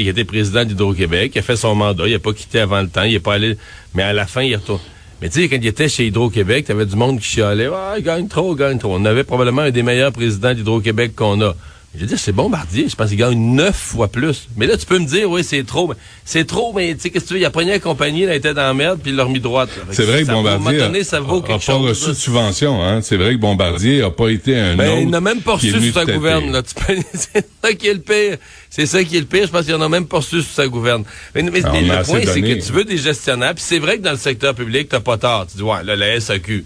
qui 0.04 0.08
a 0.08 0.12
été 0.12 0.24
président 0.26 0.64
d'Hydro-Québec, 0.64 1.32
qui 1.32 1.40
a 1.40 1.42
fait 1.42 1.56
son 1.58 1.74
mandat, 1.76 2.08
il 2.08 2.14
a 2.14 2.20
pas 2.20 2.34
quitté 2.34 2.60
avant 2.60 2.82
le 2.82 2.88
temps, 2.88 3.04
il 3.04 3.16
est 3.16 3.20
pas 3.20 3.34
allé, 3.34 3.58
mais 3.96 4.04
à 4.04 4.14
la 4.14 4.28
fin, 4.28 4.44
il 4.44 4.56
retourne. 4.56 4.80
Mais 5.22 5.30
tu 5.30 5.42
sais, 5.42 5.50
quand 5.50 5.58
il 5.58 5.68
était 5.68 5.90
chez 5.90 6.08
Hydro-Québec, 6.08 6.66
t'avais 6.66 6.86
du 6.86 6.96
monde 6.96 7.20
qui 7.20 7.26
chialait, 7.26 7.68
ah, 7.74 7.96
il 7.98 8.04
gagne 8.04 8.28
trop, 8.28 8.56
il 8.56 8.58
gagne 8.58 8.78
trop. 8.78 8.96
On 8.96 9.04
avait 9.04 9.26
probablement 9.26 9.64
un 9.64 9.72
des 9.72 9.84
meilleurs 9.84 10.14
présidents 10.14 10.54
d'Hydro-Québec 10.54 11.14
qu'on 11.16 11.42
a. 11.42 11.56
Je 11.96 12.02
veux 12.02 12.06
dire, 12.06 12.20
c'est 12.20 12.32
Bombardier, 12.32 12.88
je 12.88 12.96
pense 12.96 13.10
qu'il 13.10 13.18
gagne 13.18 13.36
neuf 13.56 13.76
fois 13.76 14.08
plus. 14.10 14.48
Mais 14.56 14.68
là, 14.68 14.78
tu 14.78 14.86
peux 14.86 15.00
me 15.00 15.08
dire, 15.08 15.28
oui, 15.28 15.44
c'est 15.44 15.66
trop. 15.66 15.92
C'est 16.24 16.46
trop, 16.46 16.72
mais 16.72 16.94
tu 16.94 17.02
sais, 17.02 17.10
qu'est-ce 17.10 17.24
que 17.24 17.30
tu 17.30 17.34
veux? 17.34 17.40
Il 17.40 17.46
a 17.46 17.50
pogné 17.50 17.72
la 17.72 17.80
compagnie, 17.80 18.22
il 18.24 18.30
était 18.30 18.54
dans 18.54 18.62
la 18.62 18.76
merde, 18.76 19.00
puis 19.02 19.10
il 19.10 19.18
l'a 19.18 19.24
remis 19.24 19.40
droite. 19.40 19.70
là. 19.76 19.84
C'est 19.90 20.04
vrai 20.04 20.20
que 20.20 20.28
ça 20.28 20.34
Bombardier 20.34 20.78
donné, 20.78 21.04
ça 21.04 21.20
vaut 21.20 21.38
a- 21.38 21.40
a 21.40 21.42
quelque 21.48 21.66
pas 21.66 21.74
chose. 21.74 21.90
reçu 21.90 22.04
là. 22.06 22.10
de 22.10 22.14
subvention. 22.14 22.84
Hein? 22.84 23.02
C'est 23.02 23.18
vrai 23.18 23.32
que 23.34 23.40
Bombardier 23.40 24.04
a 24.04 24.12
pas 24.12 24.30
été 24.30 24.56
un 24.56 24.76
Ben, 24.76 24.88
autre 24.92 25.02
il 25.02 25.10
n'a 25.10 25.20
même 25.20 25.42
pas 25.42 25.54
reçu 25.56 25.72
sur 25.82 25.94
sa 25.96 26.06
gouverne. 26.06 26.52
Là. 26.52 26.62
Tu 26.62 26.76
peux- 26.76 26.94
C'est 27.16 27.48
ça 27.64 27.74
qui 27.74 27.88
est 27.88 27.94
le 27.96 28.02
pire. 28.02 28.38
C'est 28.70 28.86
ça 28.86 29.04
qui 29.04 29.18
est 29.18 29.22
le 29.22 29.26
pire. 29.26 29.48
Je 29.48 29.52
pense 29.52 29.66
qu'il 29.66 29.74
n'en 29.74 29.82
a 29.82 29.90
même 29.90 30.06
pas 30.06 30.18
reçu 30.18 30.44
sur 30.44 30.54
sa 30.54 30.68
gouverne. 30.68 31.04
Mais, 31.34 31.42
mais 31.42 31.62
Ah, 31.64 31.72
le 31.74 32.04
point, 32.06 32.22
c'est 32.24 32.42
que 32.42 32.66
tu 32.66 32.72
veux 32.72 32.86
des 32.86 32.98
gestionnaires. 32.98 33.56
Puis 33.56 33.64
c'est 33.68 33.80
vrai 33.80 33.98
que 33.98 34.04
dans 34.04 34.12
le 34.12 34.18
secteur 34.18 34.54
public, 34.54 34.90
t'as 34.90 35.00
pas 35.00 35.18
tort. 35.18 35.48
Tu 35.50 35.58
dis, 35.58 35.64
ouais, 35.64 35.84
là, 35.84 35.96
la 35.96 36.20
SAQ, 36.22 36.66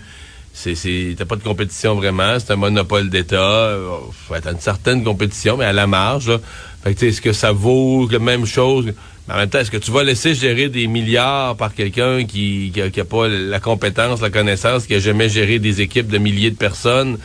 c'est, 0.54 0.76
c'est, 0.76 1.16
t'as 1.18 1.26
pas 1.26 1.36
de 1.36 1.44
compétition 1.44 1.96
vraiment. 1.96 2.38
C'est 2.40 2.54
un 2.54 2.56
monopole 2.56 3.10
d'État. 3.10 3.76
Faut 4.28 4.36
à 4.36 4.52
une 4.52 4.60
certaine 4.60 5.04
compétition, 5.04 5.58
mais 5.58 5.66
à 5.66 5.74
la 5.74 5.88
marge. 5.88 6.30
Là. 6.30 6.40
Fait 6.84 6.94
que, 6.94 7.06
est-ce 7.06 7.22
que 7.22 7.34
ça 7.34 7.52
vaut 7.52 8.08
la 8.10 8.20
même 8.20 8.46
chose? 8.46 8.94
Mais 9.28 9.34
en 9.34 9.38
même 9.38 9.50
temps, 9.50 9.60
est-ce 9.60 9.72
que 9.72 9.78
tu 9.78 9.90
vas 9.90 10.04
laisser 10.04 10.36
gérer 10.36 10.70
des 10.70 10.86
milliards 10.88 11.56
par 11.56 11.74
quelqu'un 11.74 12.24
qui, 12.26 12.72
qui, 12.74 13.00
a, 13.00 13.06
pas 13.06 13.28
la 13.28 13.60
compétence, 13.60 14.22
la 14.22 14.30
connaissance, 14.30 14.86
qui 14.86 14.94
a 14.94 15.00
jamais 15.00 15.28
géré 15.28 15.60
des 15.60 15.82
équipes 15.82 16.08
de 16.08 16.20
milliers 16.20 16.52
de 16.52 16.58
personnes? 16.58 17.18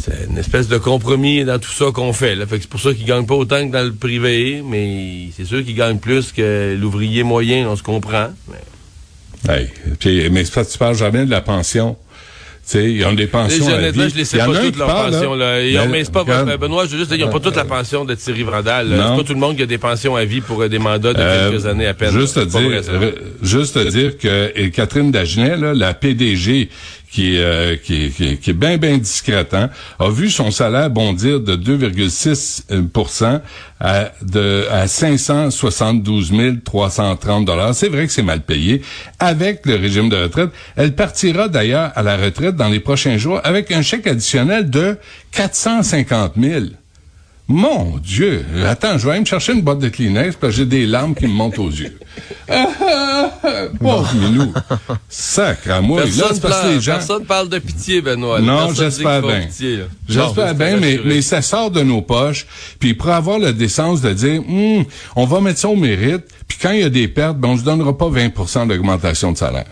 C'est 0.00 0.28
une 0.30 0.38
espèce 0.38 0.68
de 0.68 0.78
compromis 0.78 1.44
dans 1.44 1.58
tout 1.58 1.72
ça 1.72 1.86
qu'on 1.92 2.12
fait. 2.12 2.36
Là. 2.36 2.46
Fait 2.46 2.56
que 2.56 2.62
c'est 2.62 2.70
pour 2.70 2.80
ça 2.80 2.94
qu'ils 2.94 3.06
gagnent 3.06 3.26
pas 3.26 3.34
autant 3.34 3.66
que 3.66 3.72
dans 3.72 3.84
le 3.84 3.92
privé, 3.92 4.62
mais 4.64 5.30
c'est 5.36 5.44
sûr 5.44 5.64
qu'ils 5.64 5.74
gagnent 5.74 5.98
plus 5.98 6.32
que 6.32 6.76
l'ouvrier 6.80 7.22
moyen, 7.22 7.68
on 7.68 7.76
se 7.76 7.82
comprend. 7.82 8.28
Hey, 9.48 9.68
puis, 9.98 10.28
mais 10.30 10.44
tu 10.44 10.78
parles 10.78 10.96
jamais 10.96 11.24
de 11.24 11.30
la 11.30 11.40
pension. 11.40 11.96
Tu 12.68 12.72
sais, 12.72 12.92
ils 12.92 13.04
ont 13.06 13.12
des 13.12 13.28
pensions 13.28 13.64
à 13.74 13.90
vie. 13.92 14.00
je 14.10 14.16
les 14.16 14.24
sais 14.24 14.38
pas 14.38 14.46
toutes. 14.64 14.76
Là. 14.76 15.62
Ils 15.62 15.78
ont- 15.78 15.88
Mais, 15.88 16.02
c'est 16.02 16.12
pas 16.12 16.22
regarde. 16.22 16.58
Benoît, 16.58 16.84
je 16.86 16.90
veux 16.92 16.98
juste 16.98 17.10
dire, 17.10 17.18
ils 17.20 17.24
n'ont 17.24 17.30
pas 17.30 17.38
toute 17.38 17.54
la 17.54 17.64
pension 17.64 18.04
de 18.04 18.12
Thierry 18.16 18.42
Vrandal. 18.42 18.88
là. 18.88 18.96
C'est 19.12 19.22
pas 19.22 19.26
tout 19.28 19.34
le 19.34 19.38
monde 19.38 19.56
qui 19.56 19.62
a 19.62 19.66
des 19.66 19.78
pensions 19.78 20.16
à 20.16 20.24
vie 20.24 20.40
pour 20.40 20.60
euh, 20.62 20.68
des 20.68 20.80
mandats 20.80 21.12
de 21.12 21.20
Euh, 21.20 21.50
quelques 21.52 21.66
années 21.66 21.86
à 21.86 21.94
peine. 21.94 22.10
Juste 22.10 22.34
te 22.34 22.40
C'est 22.40 22.46
pas 22.52 22.58
dire, 22.58 22.68
vrai, 22.82 22.82
euh, 23.04 23.12
juste 23.40 23.74
te 23.74 23.88
dire 23.88 24.18
que 24.18 24.50
et 24.56 24.70
Catherine 24.72 25.12
Dagenet, 25.12 25.56
là, 25.56 25.74
la 25.74 25.94
PDG, 25.94 26.68
qui, 27.10 27.36
est, 27.36 27.40
euh, 27.40 27.76
qui, 27.76 28.10
qui, 28.10 28.36
qui 28.38 28.50
est 28.50 28.54
bien, 28.54 28.76
bien 28.76 28.98
discrète, 28.98 29.54
hein, 29.54 29.70
a 29.98 30.10
vu 30.10 30.30
son 30.30 30.50
salaire 30.50 30.90
bondir 30.90 31.40
de 31.40 31.56
2,6% 31.56 33.40
à, 33.80 34.10
de, 34.22 34.66
à 34.70 34.86
572 34.86 36.32
330 36.64 37.44
dollars. 37.44 37.74
C'est 37.74 37.88
vrai 37.88 38.06
que 38.06 38.12
c'est 38.12 38.22
mal 38.22 38.40
payé. 38.40 38.82
Avec 39.18 39.66
le 39.66 39.76
régime 39.76 40.08
de 40.08 40.16
retraite, 40.16 40.50
elle 40.76 40.94
partira 40.94 41.48
d'ailleurs 41.48 41.92
à 41.94 42.02
la 42.02 42.16
retraite 42.16 42.56
dans 42.56 42.68
les 42.68 42.80
prochains 42.80 43.18
jours 43.18 43.40
avec 43.44 43.70
un 43.72 43.82
chèque 43.82 44.06
additionnel 44.06 44.70
de 44.70 44.96
450 45.32 46.32
000. 46.40 46.64
Mon 47.48 47.98
Dieu! 47.98 48.44
Attends, 48.66 48.98
je 48.98 49.04
vais 49.06 49.12
aller 49.12 49.20
me 49.20 49.24
chercher 49.24 49.52
une 49.52 49.62
boîte 49.62 49.78
de 49.78 49.88
Kleenex 49.88 50.34
parce 50.34 50.52
que 50.54 50.58
j'ai 50.58 50.66
des 50.66 50.84
larmes 50.84 51.14
qui 51.14 51.28
me 51.28 51.32
montent 51.32 51.60
aux 51.60 51.70
yeux. 51.70 51.96
Pauvre 53.80 54.12
Minou. 54.14 54.52
Sacre 55.08 55.70
à 55.70 55.80
moi. 55.80 56.00
Là, 56.00 56.06
Personne, 56.06 56.34
c'est 56.34 56.40
parce 56.40 56.62
que 56.62 56.66
les 56.68 56.80
gens... 56.80 56.94
personne 56.94 57.24
parle 57.24 57.48
de 57.48 57.58
pitié, 57.60 58.00
Benoît. 58.00 58.40
Non, 58.40 58.72
j'espère 58.74 59.22
bien. 59.22 59.40
là. 59.40 59.84
J'espère 60.08 60.54
bien, 60.56 60.76
mais, 60.78 60.98
mais 61.04 61.22
ça 61.22 61.40
sort 61.40 61.70
de 61.70 61.82
nos 61.82 62.02
poches. 62.02 62.46
Puis 62.80 62.94
pour 62.94 63.10
avoir 63.10 63.38
la 63.38 63.52
décence 63.52 64.00
de 64.00 64.12
dire, 64.12 64.42
Hum, 64.48 64.84
on 65.14 65.24
va 65.24 65.40
mettre 65.40 65.60
ça 65.60 65.68
au 65.68 65.76
mérite. 65.76 66.24
Puis 66.48 66.58
quand 66.60 66.72
il 66.72 66.80
y 66.80 66.84
a 66.84 66.88
des 66.90 67.06
pertes, 67.08 67.36
ben 67.38 67.50
on 67.50 67.56
se 67.56 67.62
donnera 67.62 67.96
pas 67.96 68.06
20% 68.06 68.66
d'augmentation 68.66 69.30
de 69.32 69.36
salaire. 69.36 69.66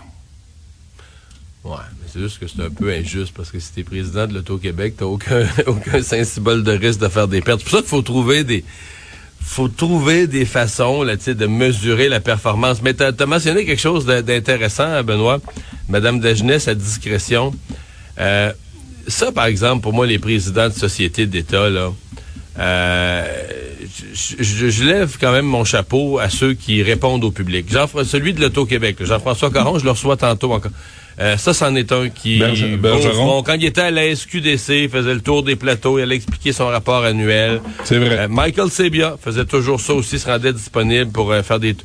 C'est 2.14 2.20
juste 2.20 2.38
que 2.38 2.46
c'est 2.46 2.62
un 2.62 2.70
peu 2.70 2.92
injuste 2.92 3.34
parce 3.36 3.50
que 3.50 3.58
si 3.58 3.72
t'es 3.72 3.82
président 3.82 4.28
de 4.28 4.34
l'Auto-Québec, 4.34 4.94
t'as 4.96 5.04
aucun, 5.04 5.48
aucun 5.66 6.00
sensible 6.00 6.62
de 6.62 6.70
risque 6.70 7.00
de 7.00 7.08
faire 7.08 7.26
des 7.26 7.40
pertes. 7.40 7.58
C'est 7.58 7.64
pour 7.64 7.72
ça 7.72 7.78
qu'il 7.78 7.88
faut 7.88 8.02
trouver 8.02 8.44
des 8.44 8.64
faut 9.40 9.66
trouver 9.66 10.28
des 10.28 10.44
façons 10.44 11.02
là, 11.02 11.16
tu 11.16 11.34
de 11.34 11.46
mesurer 11.46 12.08
la 12.08 12.20
performance. 12.20 12.82
Mais 12.82 12.94
t'as 12.94 13.10
as 13.18 13.26
mentionné 13.26 13.64
quelque 13.64 13.80
chose 13.80 14.06
d'intéressant, 14.06 15.02
Benoît. 15.02 15.40
Madame 15.88 16.20
Dagenet, 16.20 16.60
sa 16.60 16.76
discrétion. 16.76 17.52
Euh, 18.20 18.52
ça, 19.08 19.32
par 19.32 19.46
exemple, 19.46 19.82
pour 19.82 19.92
moi, 19.92 20.06
les 20.06 20.20
présidents 20.20 20.68
de 20.68 20.74
sociétés 20.74 21.26
d'État, 21.26 21.68
là, 21.68 21.92
euh, 22.60 23.26
je, 24.14 24.84
lève 24.84 25.16
quand 25.20 25.32
même 25.32 25.46
mon 25.46 25.64
chapeau 25.64 26.20
à 26.20 26.30
ceux 26.30 26.54
qui 26.54 26.80
répondent 26.84 27.24
au 27.24 27.32
public. 27.32 27.66
Celui 28.04 28.34
de 28.34 28.40
l'Auto-Québec, 28.40 28.98
Jean-François 29.00 29.50
Caron, 29.50 29.80
je 29.80 29.84
le 29.84 29.90
reçois 29.90 30.16
tantôt 30.16 30.52
encore. 30.52 30.70
Euh, 31.20 31.36
ça, 31.36 31.54
c'en 31.54 31.74
est 31.76 31.92
un 31.92 32.08
qui... 32.08 32.38
Bergeron. 32.78 33.42
Quand 33.42 33.54
il 33.54 33.64
était 33.64 33.82
à 33.82 33.90
la 33.90 34.14
SQDC, 34.14 34.68
il 34.70 34.88
faisait 34.88 35.14
le 35.14 35.20
tour 35.20 35.42
des 35.42 35.56
plateaux, 35.56 35.98
il 35.98 36.02
allait 36.02 36.16
expliquer 36.16 36.52
son 36.52 36.66
rapport 36.66 37.04
annuel. 37.04 37.60
C'est 37.84 37.98
vrai. 37.98 38.18
Euh, 38.20 38.28
Michael 38.28 38.70
Sebia 38.70 39.16
faisait 39.22 39.44
toujours 39.44 39.80
ça 39.80 39.94
aussi, 39.94 40.18
se 40.18 40.26
rendait 40.26 40.52
disponible 40.52 41.12
pour 41.12 41.30
euh, 41.32 41.42
faire 41.42 41.60
des... 41.60 41.76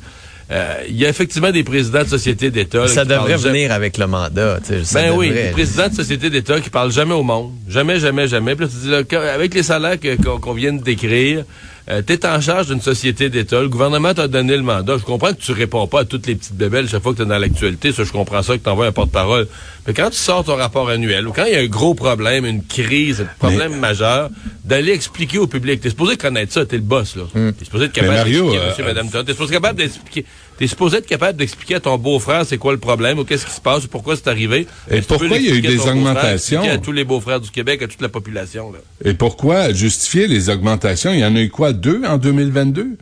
Euh, 0.52 0.82
il 0.88 0.96
y 0.96 1.06
a 1.06 1.08
effectivement 1.08 1.52
des 1.52 1.62
présidents 1.62 2.02
de 2.02 2.08
sociétés 2.08 2.50
d'État. 2.50 2.88
Ça 2.88 3.04
devrait 3.04 3.38
jamais- 3.38 3.50
venir 3.60 3.72
avec 3.72 3.98
le 3.98 4.08
mandat. 4.08 4.58
tu 4.60 4.74
sais, 4.80 4.84
ça 4.84 5.02
ben 5.02 5.12
oui, 5.16 5.30
les 5.30 5.50
présidents 5.52 5.86
de 5.88 5.94
sociétés 5.94 6.28
d'État 6.28 6.60
qui 6.60 6.70
parlent 6.70 6.90
jamais 6.90 7.14
au 7.14 7.22
monde. 7.22 7.52
Jamais, 7.68 8.00
jamais, 8.00 8.26
jamais. 8.26 8.56
Puis 8.56 8.64
là, 8.64 8.70
tu 8.72 8.78
dis, 8.82 8.90
là, 8.90 9.32
avec 9.32 9.54
les 9.54 9.62
salaires 9.62 9.96
qu'on 10.42 10.52
vient 10.52 10.72
de 10.72 10.82
décrire, 10.82 11.44
euh, 11.90 12.02
t'es 12.02 12.24
en 12.24 12.40
charge 12.40 12.68
d'une 12.68 12.80
société 12.80 13.30
d'État. 13.30 13.60
Le 13.60 13.68
gouvernement 13.68 14.14
t'a 14.14 14.28
donné 14.28 14.56
le 14.56 14.62
mandat. 14.62 14.96
Je 14.96 15.02
comprends 15.02 15.32
que 15.32 15.40
tu 15.40 15.50
réponds 15.50 15.88
pas 15.88 16.00
à 16.00 16.04
toutes 16.04 16.26
les 16.28 16.36
petites 16.36 16.54
bébelles 16.54 16.88
chaque 16.88 17.02
fois 17.02 17.12
que 17.12 17.18
t'es 17.18 17.24
dans 17.24 17.38
l'actualité. 17.38 17.90
Ça, 17.90 18.04
je 18.04 18.12
comprends 18.12 18.42
ça, 18.42 18.56
que 18.56 18.62
t'envoies 18.62 18.86
un 18.86 18.92
porte-parole. 18.92 19.48
Mais 19.86 19.94
quand 19.94 20.10
tu 20.10 20.16
sors 20.16 20.44
ton 20.44 20.54
rapport 20.54 20.88
annuel, 20.88 21.26
ou 21.26 21.32
quand 21.32 21.46
il 21.46 21.52
y 21.52 21.56
a 21.56 21.60
un 21.60 21.66
gros 21.66 21.94
problème, 21.94 22.46
une 22.46 22.62
crise, 22.62 23.22
un 23.22 23.38
problème 23.38 23.76
majeur, 23.76 24.30
d'aller 24.64 24.92
expliquer 24.92 25.38
au 25.38 25.48
public. 25.48 25.80
T'es 25.80 25.90
supposé 25.90 26.16
connaître 26.16 26.52
ça, 26.52 26.64
t'es 26.64 26.76
le 26.76 26.82
boss, 26.82 27.16
là. 27.16 27.24
T'es 27.58 27.64
supposé 27.64 27.86
être 27.86 27.92
capable 27.92 28.24
d'expliquer, 28.24 28.58
euh, 28.58 28.68
monsieur, 28.68 28.84
madame, 28.84 29.10
Todd. 29.10 29.26
T'es 29.26 29.32
supposé 29.32 29.54
être 29.54 29.62
capable 29.62 29.78
d'expliquer. 29.80 30.24
T'es 30.60 30.66
supposé 30.66 30.98
être 30.98 31.06
capable 31.06 31.38
d'expliquer 31.38 31.76
à 31.76 31.80
ton 31.80 31.96
beau-frère 31.96 32.44
c'est 32.44 32.58
quoi 32.58 32.72
le 32.72 32.78
problème, 32.78 33.18
ou 33.18 33.24
qu'est-ce 33.24 33.46
qui 33.46 33.52
se 33.52 33.62
passe, 33.62 33.84
ou 33.84 33.88
pourquoi 33.88 34.14
c'est 34.14 34.28
arrivé. 34.28 34.66
Et 34.90 35.00
pourquoi 35.00 35.38
il 35.38 35.46
y 35.46 35.50
a 35.50 35.54
eu 35.54 35.62
des 35.62 35.80
augmentations? 35.80 36.62
à 36.62 36.76
tous 36.76 36.92
les 36.92 37.04
beaux-frères 37.04 37.40
du 37.40 37.50
Québec, 37.50 37.80
à 37.80 37.88
toute 37.88 38.02
la 38.02 38.10
population, 38.10 38.70
là. 38.70 38.78
Et 39.02 39.14
pourquoi 39.14 39.72
justifier 39.72 40.26
les 40.26 40.50
augmentations? 40.50 41.14
Il 41.14 41.20
y 41.20 41.24
en 41.24 41.34
a 41.34 41.40
eu 41.40 41.48
quoi? 41.48 41.72
Deux 41.72 42.02
en 42.04 42.18
2022? 42.18 42.98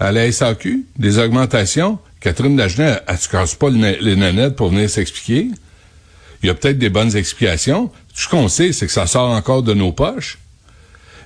À 0.00 0.10
la 0.10 0.32
SAQ? 0.32 0.86
Des 0.98 1.18
augmentations? 1.18 1.98
Catherine 2.20 2.56
Dagenet, 2.56 2.98
elle 3.06 3.18
se 3.18 3.28
casse 3.28 3.54
pas 3.54 3.68
le 3.68 3.98
les 4.00 4.16
nanettes 4.16 4.56
pour 4.56 4.70
venir 4.70 4.88
s'expliquer. 4.88 5.48
Il 6.42 6.46
y 6.46 6.48
a 6.48 6.54
peut-être 6.54 6.78
des 6.78 6.88
bonnes 6.88 7.14
explications. 7.14 7.88
Tout 7.88 8.22
ce 8.22 8.28
qu'on 8.30 8.48
sait, 8.48 8.72
c'est 8.72 8.86
que 8.86 8.92
ça 8.92 9.06
sort 9.06 9.32
encore 9.32 9.62
de 9.62 9.74
nos 9.74 9.92
poches. 9.92 10.38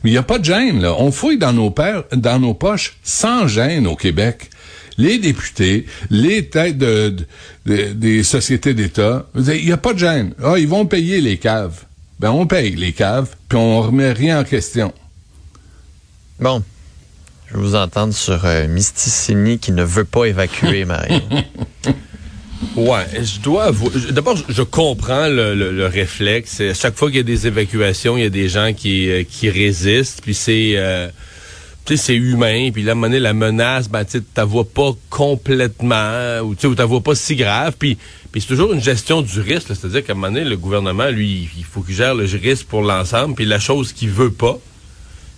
Mais 0.02 0.10
il 0.10 0.14
n'y 0.14 0.18
a 0.18 0.24
pas 0.24 0.40
de 0.40 0.44
gêne, 0.46 0.80
là. 0.82 0.94
On 0.98 1.12
fouille 1.12 1.38
dans 1.38 1.52
nos, 1.52 1.70
pères- 1.70 2.02
dans 2.12 2.40
nos 2.40 2.54
poches 2.54 2.96
sans 3.04 3.46
gêne 3.46 3.86
au 3.86 3.94
Québec. 3.94 4.50
Les 5.00 5.18
députés, 5.18 5.86
les 6.10 6.46
têtes 6.46 6.78
de, 6.78 7.08
de- 7.10 7.26
de- 7.66 7.92
des 7.92 8.22
sociétés 8.22 8.74
d'État, 8.74 9.26
il 9.34 9.64
n'y 9.64 9.72
a 9.72 9.76
pas 9.76 9.94
de 9.94 9.98
gêne. 9.98 10.32
Ah, 10.42 10.54
ils 10.58 10.68
vont 10.68 10.84
payer 10.86 11.20
les 11.20 11.38
caves. 11.38 11.84
Ben, 12.18 12.30
on 12.30 12.46
paye 12.46 12.74
les 12.76 12.92
caves, 12.92 13.28
puis 13.48 13.56
on 13.58 13.80
remet 13.80 14.12
rien 14.12 14.40
en 14.40 14.44
question. 14.44 14.92
Bon. 16.38 16.62
Je 17.48 17.54
vais 17.56 17.62
vous 17.62 17.74
entendre 17.74 18.12
sur 18.14 18.44
euh, 18.44 18.68
Mysticini 18.68 19.58
qui 19.58 19.72
ne 19.72 19.82
veut 19.82 20.04
pas 20.04 20.26
évacuer 20.26 20.84
Marie. 20.84 21.22
Ouais, 22.76 23.06
je 23.22 23.40
dois 23.40 23.64
avouer. 23.64 23.90
D'abord, 24.10 24.36
je- 24.48 24.62
comprends 24.62 25.28
le, 25.28 25.54
le- 25.54 25.72
le 25.72 25.86
réflexe. 25.86 26.60
À 26.60 26.74
chaque 26.74 26.94
fois 26.94 27.08
qu'il 27.08 27.16
y 27.16 27.20
a 27.20 27.24
des 27.24 27.46
évacuations, 27.46 28.18
il 28.18 28.22
y 28.22 28.26
a 28.26 28.30
des 28.30 28.50
gens 28.50 28.74
qui, 28.74 29.10
euh, 29.10 29.24
qui 29.24 29.48
résistent. 29.48 30.20
Puis 30.22 30.34
c'est, 30.34 30.74
euh, 30.76 31.08
tu 31.84 31.96
sais, 31.96 32.02
c'est 32.02 32.14
humain. 32.14 32.70
Puis 32.72 32.82
là, 32.82 32.90
à 32.90 32.92
un 32.92 32.94
moment 32.94 33.08
donné, 33.08 33.20
la 33.20 33.32
menace, 33.32 33.88
ben, 33.88 34.04
tu 34.04 34.18
sais, 34.18 34.42
vois 34.44 34.64
pas 34.64 34.92
complètement, 35.08 36.40
ou 36.44 36.54
tu 36.54 36.62
sais, 36.62 36.66
ou 36.66 36.88
vois 36.88 37.00
pas 37.00 37.14
si 37.14 37.36
grave. 37.36 37.74
Puis, 37.78 37.96
puis 38.30 38.40
c'est 38.40 38.48
toujours 38.48 38.72
une 38.72 38.82
gestion 38.82 39.22
du 39.22 39.40
risque. 39.40 39.68
C'est-à-dire 39.68 40.04
qu'à 40.04 40.12
un 40.12 40.16
moment 40.16 40.32
donné, 40.32 40.44
le 40.44 40.56
gouvernement, 40.56 41.08
lui, 41.08 41.48
il 41.56 41.64
faut 41.64 41.80
qu'il 41.80 41.94
gère 41.94 42.14
le 42.14 42.24
risque 42.24 42.66
pour 42.66 42.82
l'ensemble. 42.82 43.34
Puis 43.34 43.44
la 43.44 43.58
chose 43.58 43.92
qu'il 43.92 44.10
veut 44.10 44.32
pas, 44.32 44.58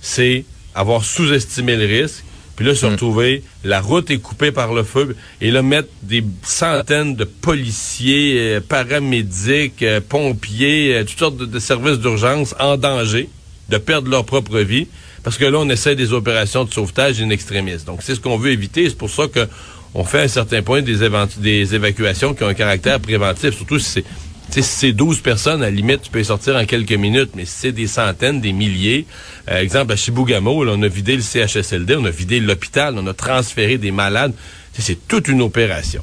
c'est 0.01 0.45
avoir 0.75 1.05
sous-estimé 1.05 1.77
le 1.77 1.87
risque, 1.87 2.25
puis 2.57 2.67
là, 2.67 2.75
se 2.75 2.85
retrouver, 2.85 3.43
la 3.65 3.81
route 3.81 4.11
est 4.11 4.19
coupée 4.19 4.53
par 4.53 4.75
le 4.75 4.83
feu, 4.83 5.17
et 5.41 5.51
là, 5.51 5.63
mettre 5.63 5.89
des 6.03 6.23
centaines 6.43 7.15
de 7.15 7.25
policiers, 7.25 8.37
euh, 8.39 8.61
paramédics, 8.61 9.83
euh, 9.83 10.01
pompiers, 10.07 10.95
euh, 10.95 11.05
toutes 11.05 11.19
sortes 11.19 11.37
de, 11.37 11.47
de 11.47 11.59
services 11.59 11.99
d'urgence 11.99 12.55
en 12.61 12.77
danger 12.77 13.29
de 13.69 13.79
perdre 13.79 14.11
leur 14.11 14.25
propre 14.25 14.59
vie, 14.59 14.87
parce 15.23 15.39
que 15.39 15.45
là, 15.45 15.59
on 15.59 15.69
essaie 15.69 15.95
des 15.97 16.13
opérations 16.13 16.65
de 16.65 16.73
sauvetage 16.73 17.21
in 17.21 17.31
extremis. 17.31 17.85
Donc, 17.87 18.01
c'est 18.03 18.15
ce 18.15 18.21
qu'on 18.21 18.37
veut 18.39 18.51
éviter, 18.51 18.89
c'est 18.89 18.99
pour 18.99 19.11
ça 19.11 19.27
que 19.29 19.49
on 19.95 20.05
fait 20.05 20.21
à 20.21 20.23
un 20.23 20.29
certain 20.29 20.63
point 20.63 20.81
des, 20.83 21.75
évacuations 21.75 22.35
qui 22.35 22.43
ont 22.45 22.49
un 22.49 22.55
caractère 22.55 22.99
préventif, 22.99 23.55
surtout 23.55 23.79
si 23.79 23.91
c'est 23.91 24.05
si 24.51 24.63
c'est 24.63 24.93
12 24.93 25.21
personnes, 25.21 25.63
à 25.63 25.67
la 25.67 25.71
limite, 25.71 26.03
tu 26.03 26.11
peux 26.11 26.21
y 26.21 26.25
sortir 26.27 26.57
en 26.57 26.67
quelques 26.67 26.93
minutes, 26.93 27.31
mais 27.35 27.47
si 27.47 27.53
c'est 27.59 27.73
des 27.73 27.87
centaines, 27.87 28.41
des 28.43 28.53
milliers, 28.53 29.07
euh, 29.51 29.61
exemple, 29.63 29.93
à 29.93 29.97
Chibougamau, 29.97 30.65
là, 30.65 30.73
on 30.77 30.83
a 30.83 30.89
vidé 30.89 31.17
le 31.17 31.23
CHSLD, 31.23 31.97
on 31.97 32.05
a 32.05 32.11
vidé 32.11 32.39
l'hôpital, 32.39 32.95
on 32.99 33.07
a 33.07 33.15
transféré 33.15 33.79
des 33.79 33.91
malades. 33.93 34.35
C'est 34.79 35.09
toute 35.09 35.29
une 35.29 35.41
opération. 35.41 36.03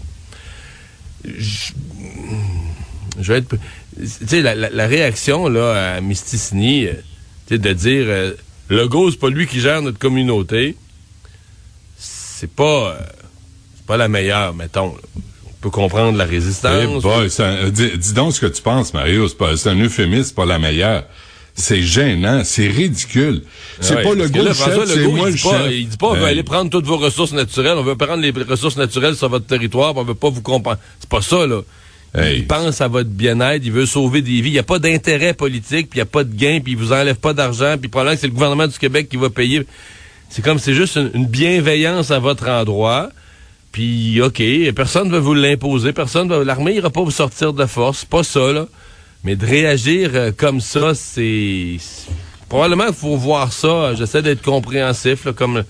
Je, 1.26 1.74
je 3.20 3.34
vais 3.34 3.40
être... 3.40 3.56
Tu 4.00 4.08
sais, 4.28 4.42
la, 4.42 4.56
la- 4.56 4.70
la 4.72 4.88
réaction, 4.88 5.48
là, 5.48 5.96
à 5.98 6.02
Mysticini, 6.02 6.88
euh, 6.88 6.94
de 7.58 7.74
dire, 7.74 8.06
euh, 8.08 8.34
Legault, 8.70 9.12
c'est 9.12 9.20
pas 9.20 9.30
lui 9.30 9.48
qui 9.48 9.60
gère 9.60 9.82
notre 9.82 9.98
communauté, 10.00 10.76
c'est 11.98 12.50
pas... 12.52 12.92
euh, 12.92 13.00
c'est 13.76 13.86
pas 13.86 13.98
la 13.98 14.08
meilleure, 14.08 14.54
mettons. 14.54 14.94
là. 14.94 15.02
On 15.48 15.62
peut 15.62 15.70
comprendre 15.72 16.18
la 16.18 16.26
Eh 16.26 16.30
résistance. 16.30 17.02
boy, 17.04 17.30
c'est 17.30 17.44
un- 17.44 17.70
dis, 17.70 17.98
dis 17.98 18.14
donc 18.14 18.34
ce 18.34 18.40
que 18.40 18.46
tu 18.46 18.62
penses, 18.62 18.94
Mario. 18.94 19.28
C'est 19.28 19.70
un 19.70 19.76
euphémisme, 19.82 20.24
c'est 20.24 20.36
pas 20.36 20.46
la 20.46 20.58
meilleure. 20.60 21.04
C'est 21.54 21.82
gênant, 21.82 22.44
c'est 22.46 22.68
ridicule. 22.68 23.44
C'est 23.82 23.96
Ouais, 23.96 24.04
pas 24.04 24.14
le 24.14 24.30
gars 24.30 24.44
le 24.44 24.54
chef, 24.54 24.86
c'est 24.88 25.08
moi 25.08 25.28
il 25.28 25.32
le 25.32 25.38
dit 25.38 25.44
pas, 25.44 25.64
chef. 25.64 25.72
Il 25.74 25.90
dit 25.90 25.98
pas, 25.98 26.08
on 26.08 26.14
veut 26.14 26.24
aller 26.26 26.44
prendre 26.44 26.70
toutes 26.70 26.86
vos 26.86 26.96
ressources 26.96 27.34
naturelles, 27.34 27.76
on 27.78 27.84
veut 27.84 27.98
prendre 27.98 28.22
les 28.22 28.32
ressources 28.32 28.78
naturelles 28.78 29.18
sur 29.18 29.28
votre 29.28 29.46
territoire, 29.48 29.98
on 29.98 30.04
veut 30.04 30.16
pas 30.16 30.30
vous 30.30 30.42
comprendre. 30.42 30.78
C'est 31.02 31.10
pas 31.10 31.22
ça, 31.22 31.46
là. 31.46 31.60
Hey. 32.16 32.40
Il 32.40 32.48
pense 32.48 32.82
à 32.82 32.88
votre 32.88 33.10
bien-être, 33.10 33.62
il 33.64 33.72
veut 33.72 33.86
sauver 33.86 34.22
des 34.22 34.42
vies. 34.42 34.50
Il 34.50 34.54
n'y 34.54 34.60
a 34.60 34.64
pas 34.64 34.80
d'intérêt 34.80 35.34
politique, 35.34 35.90
puis 35.90 35.98
il 35.98 36.02
n'y 36.02 36.04
a 36.04 36.06
pas 36.06 36.24
de 36.24 36.34
gain, 36.34 36.60
puis 36.64 36.74
il 36.74 36.78
vous 36.78 36.92
enlève 36.92 37.18
pas 37.18 37.34
d'argent, 37.34 37.76
puis 37.80 37.88
probablement 37.88 38.16
que 38.16 38.22
c'est 38.22 38.28
le 38.28 38.34
gouvernement 38.34 38.68
du 38.68 38.78
Québec 38.78 39.10
qui 39.10 39.18
va 39.18 39.30
payer. 39.30 39.66
C'est 40.30 40.44
comme, 40.44 40.60
c'est 40.60 40.74
juste 40.74 40.96
une, 40.96 41.12
une 41.14 41.26
bienveillance 41.26 42.12
à 42.12 42.20
votre 42.20 42.48
endroit. 42.50 43.10
Puis, 43.72 44.22
OK, 44.22 44.42
personne 44.76 45.08
ne 45.08 45.14
va 45.14 45.20
vous 45.20 45.34
l'imposer, 45.34 45.94
personne 45.94 46.28
va, 46.28 46.44
l'armée 46.44 46.74
ira 46.74 46.90
pas 46.90 47.04
vous 47.04 47.12
sortir 47.12 47.54
de 47.54 47.66
force, 47.66 48.04
pas 48.06 48.24
ça, 48.24 48.52
là. 48.52 48.68
Mais 49.24 49.36
de 49.36 49.46
réagir 49.46 50.12
euh, 50.14 50.32
comme 50.36 50.62
ça, 50.62 50.96
c'est, 50.96 51.78
probablement 52.48 52.86
qu'il 52.86 52.96
faut 52.96 53.18
voir 53.18 53.52
ça, 53.52 53.68
euh, 53.68 53.96
j'essaie 53.96 54.22
d'être 54.22 54.42
compréhensif, 54.42 55.26
là, 55.26 55.34
comme 55.34 55.64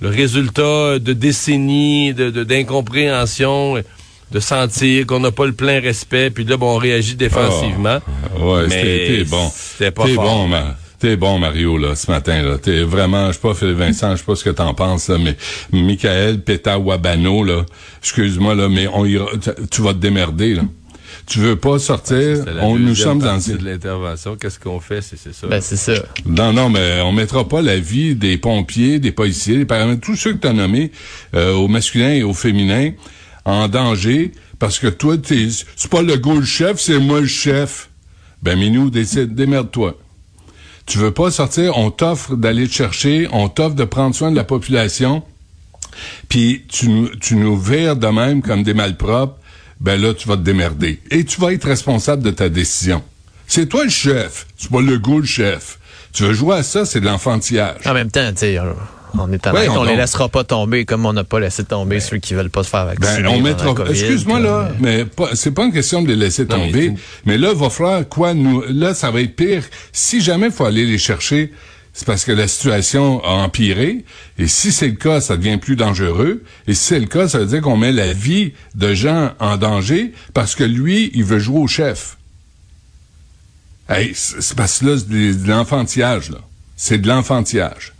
le, 0.00 0.08
résultat 0.08 0.98
de 0.98 1.12
décennies 1.12 2.14
de, 2.14 2.30
d'incompréhension, 2.44 3.78
euh, 3.78 3.82
de 4.30 4.40
sentir 4.40 5.06
qu'on 5.06 5.20
n'a 5.20 5.30
pas 5.32 5.46
le 5.46 5.52
plein 5.52 5.80
respect, 5.80 6.30
puis 6.30 6.44
là, 6.44 6.56
bon, 6.56 6.74
on 6.74 6.78
réagit 6.78 7.14
défensivement. 7.16 7.98
Ouais, 8.38 8.66
Mais 8.68 8.82
c'était 8.82 9.16
t'es 9.18 9.24
bon. 9.24 9.50
c'était 9.54 9.90
pas 9.90 10.04
T'es 10.04 10.14
fort. 10.14 10.46
bon, 10.48 10.56
T'es 11.00 11.16
bon, 11.16 11.38
Mario, 11.38 11.78
là, 11.78 11.94
ce 11.94 12.10
matin, 12.10 12.42
là. 12.42 12.58
T'es 12.58 12.82
vraiment, 12.82 13.28
je 13.28 13.32
sais 13.32 13.38
pas, 13.40 13.54
Philippe 13.54 13.78
Vincent, 13.78 14.12
je 14.12 14.16
sais 14.18 14.24
pas 14.26 14.34
ce 14.36 14.44
que 14.44 14.50
t'en 14.50 14.74
penses, 14.74 15.08
là, 15.08 15.16
mais 15.18 15.34
Michael 15.72 16.42
Pétawabano, 16.42 17.42
là, 17.42 17.64
excuse-moi, 18.02 18.54
là, 18.54 18.68
mais 18.68 18.86
on 18.92 19.06
ira, 19.06 19.26
tu- 19.70 19.80
vas 19.82 19.94
te 19.94 19.98
démerder, 19.98 20.54
là. 20.54 20.62
Tu 21.26 21.38
veux 21.38 21.56
pas 21.56 21.78
sortir, 21.78 22.44
on, 22.60 22.76
nous 22.76 22.94
sommes 22.94 23.20
dans... 23.20 23.26
partie 23.26 23.54
de 23.54 23.64
l'intervention. 23.64 24.36
Qu'est-ce 24.36 24.58
qu'on 24.58 24.80
fait? 24.80 25.00
C'est, 25.00 25.16
c'est 25.18 25.32
ça. 25.32 25.46
ben, 25.46 25.60
c'est 25.60 25.76
ça. 25.76 25.92
Non, 26.26 26.52
non, 26.52 26.68
mais 26.70 27.00
on 27.02 27.12
mettra 27.12 27.46
pas 27.48 27.62
la 27.62 27.78
vie 27.78 28.14
des 28.14 28.36
pompiers, 28.36 28.98
des 28.98 29.12
policiers, 29.12 29.56
des 29.56 29.64
paramètres, 29.64 30.00
tous 30.00 30.16
ceux 30.16 30.32
que 30.32 30.38
tu 30.38 30.48
as 30.48 30.52
nommés, 30.52 30.90
euh, 31.34 31.52
au 31.54 31.68
masculin 31.68 32.10
et 32.10 32.22
au 32.24 32.32
féminin, 32.34 32.90
en 33.44 33.68
danger, 33.68 34.32
parce 34.58 34.78
que 34.78 34.86
toi, 34.88 35.16
t'es, 35.18 35.48
c'est 35.76 35.90
pas 35.90 36.02
le 36.02 36.16
go 36.16 36.38
le 36.38 36.44
chef, 36.44 36.78
c'est 36.80 36.98
moi 36.98 37.20
le 37.20 37.26
chef. 37.26 37.88
Ben, 38.42 38.58
Minou, 38.58 38.90
décide, 38.90 39.34
démerde-toi. 39.34 39.98
Tu 40.86 40.98
veux 40.98 41.12
pas 41.12 41.30
sortir, 41.30 41.76
on 41.78 41.90
t'offre 41.90 42.36
d'aller 42.36 42.66
te 42.66 42.72
chercher, 42.72 43.28
on 43.32 43.48
t'offre 43.48 43.74
de 43.76 43.84
prendre 43.84 44.14
soin 44.14 44.30
de 44.30 44.36
la 44.36 44.44
population, 44.44 45.22
puis 46.28 46.64
tu, 46.68 46.88
nous- 46.88 47.08
tu 47.16 47.36
nous 47.36 47.56
de 47.60 48.06
même 48.06 48.42
comme 48.42 48.62
des 48.62 48.74
malpropres, 48.74 49.36
ben 49.80 50.00
là, 50.00 50.12
tu 50.14 50.28
vas 50.28 50.36
te 50.36 50.42
démerder. 50.42 51.00
Et 51.10 51.24
tu 51.24 51.40
vas 51.40 51.52
être 51.52 51.64
responsable 51.66 52.22
de 52.22 52.30
ta 52.30 52.48
décision. 52.48 53.02
C'est 53.46 53.66
toi 53.68 53.84
le 53.84 53.90
chef, 53.90 54.46
c'est 54.56 54.70
pas 54.70 54.80
le 54.80 54.98
goût 54.98 55.20
le 55.20 55.26
chef. 55.26 55.78
Tu 56.12 56.24
veux 56.24 56.32
jouer 56.34 56.56
à 56.56 56.62
ça, 56.62 56.84
c'est 56.84 57.00
de 57.00 57.06
l'enfantillage. 57.06 57.86
En 57.86 57.94
même 57.94 58.10
temps, 58.10 58.30
tu 58.32 58.38
sais, 58.38 58.58
on 59.18 59.32
est 59.32 59.46
Ouais, 59.48 59.68
on, 59.68 59.78
on- 59.80 59.84
les 59.84 59.96
laissera 59.96 60.28
pas 60.28 60.44
tomber 60.44 60.84
comme 60.84 61.06
on 61.06 61.12
n'a 61.12 61.24
pas 61.24 61.40
laissé 61.40 61.64
tomber 61.64 62.00
ceux 62.00 62.18
qui 62.18 62.34
veulent 62.34 62.50
pas 62.50 62.62
se 62.64 62.68
faire 62.70 62.86
vacciner. 62.86 63.22
Ben, 63.22 63.28
on 63.28 63.40
mettra. 63.40 63.74
Excuse-moi 63.88 64.40
là, 64.40 64.48
euh, 64.50 64.72
mais 64.80 65.04
pas- 65.04 65.30
c'est 65.34 65.50
pas 65.52 65.64
une 65.64 65.72
question 65.72 66.02
de 66.02 66.08
les 66.08 66.16
laisser 66.16 66.42
Non, 66.44 66.56
tomber. 66.58 66.94
Mais, 67.24 67.38
là, 67.38 67.52
va 67.54 67.70
falloir 67.70 68.08
quoi 68.08 68.34
nous 68.34 68.62
Là, 68.68 68.94
ça 68.94 69.10
va 69.10 69.20
être 69.20 69.34
pire. 69.36 69.64
Si 69.92 70.20
jamais 70.20 70.46
il 70.46 70.52
faut 70.52 70.64
aller 70.64 70.84
les 70.86 70.98
chercher, 70.98 71.52
c'est 71.92 72.06
parce 72.06 72.24
que 72.24 72.32
la 72.32 72.46
situation 72.48 73.22
a 73.24 73.30
empiré. 73.30 74.04
Et 74.38 74.46
si 74.46 74.70
c'est 74.72 74.86
le 74.88 74.94
cas, 74.94 75.20
ça 75.20 75.36
devient 75.36 75.56
plus 75.58 75.76
dangereux. 75.76 76.42
Et 76.68 76.74
si 76.74 76.84
c'est 76.84 77.00
le 77.00 77.06
cas, 77.06 77.28
ça 77.28 77.38
veut 77.38 77.46
dire 77.46 77.60
qu'on 77.60 77.76
met 77.76 77.92
la 77.92 78.12
vie 78.12 78.52
de 78.74 78.94
gens 78.94 79.32
en 79.40 79.56
danger 79.56 80.12
parce 80.34 80.54
que 80.54 80.64
lui, 80.64 81.10
il 81.14 81.24
veut 81.24 81.38
jouer 81.40 81.58
au 81.58 81.66
chef. 81.66 82.16
Hey, 83.88 84.12
c'est 84.14 84.54
parce 84.56 84.78
que 84.78 84.86
là, 84.86 84.96
c'est 84.98 85.08
de 85.08 85.32
de 85.44 85.48
l'enfantillage 85.48 86.30
là. 86.30 86.38
C'est 86.76 86.98
de 86.98 87.08
l'enfantillage. 87.08 87.92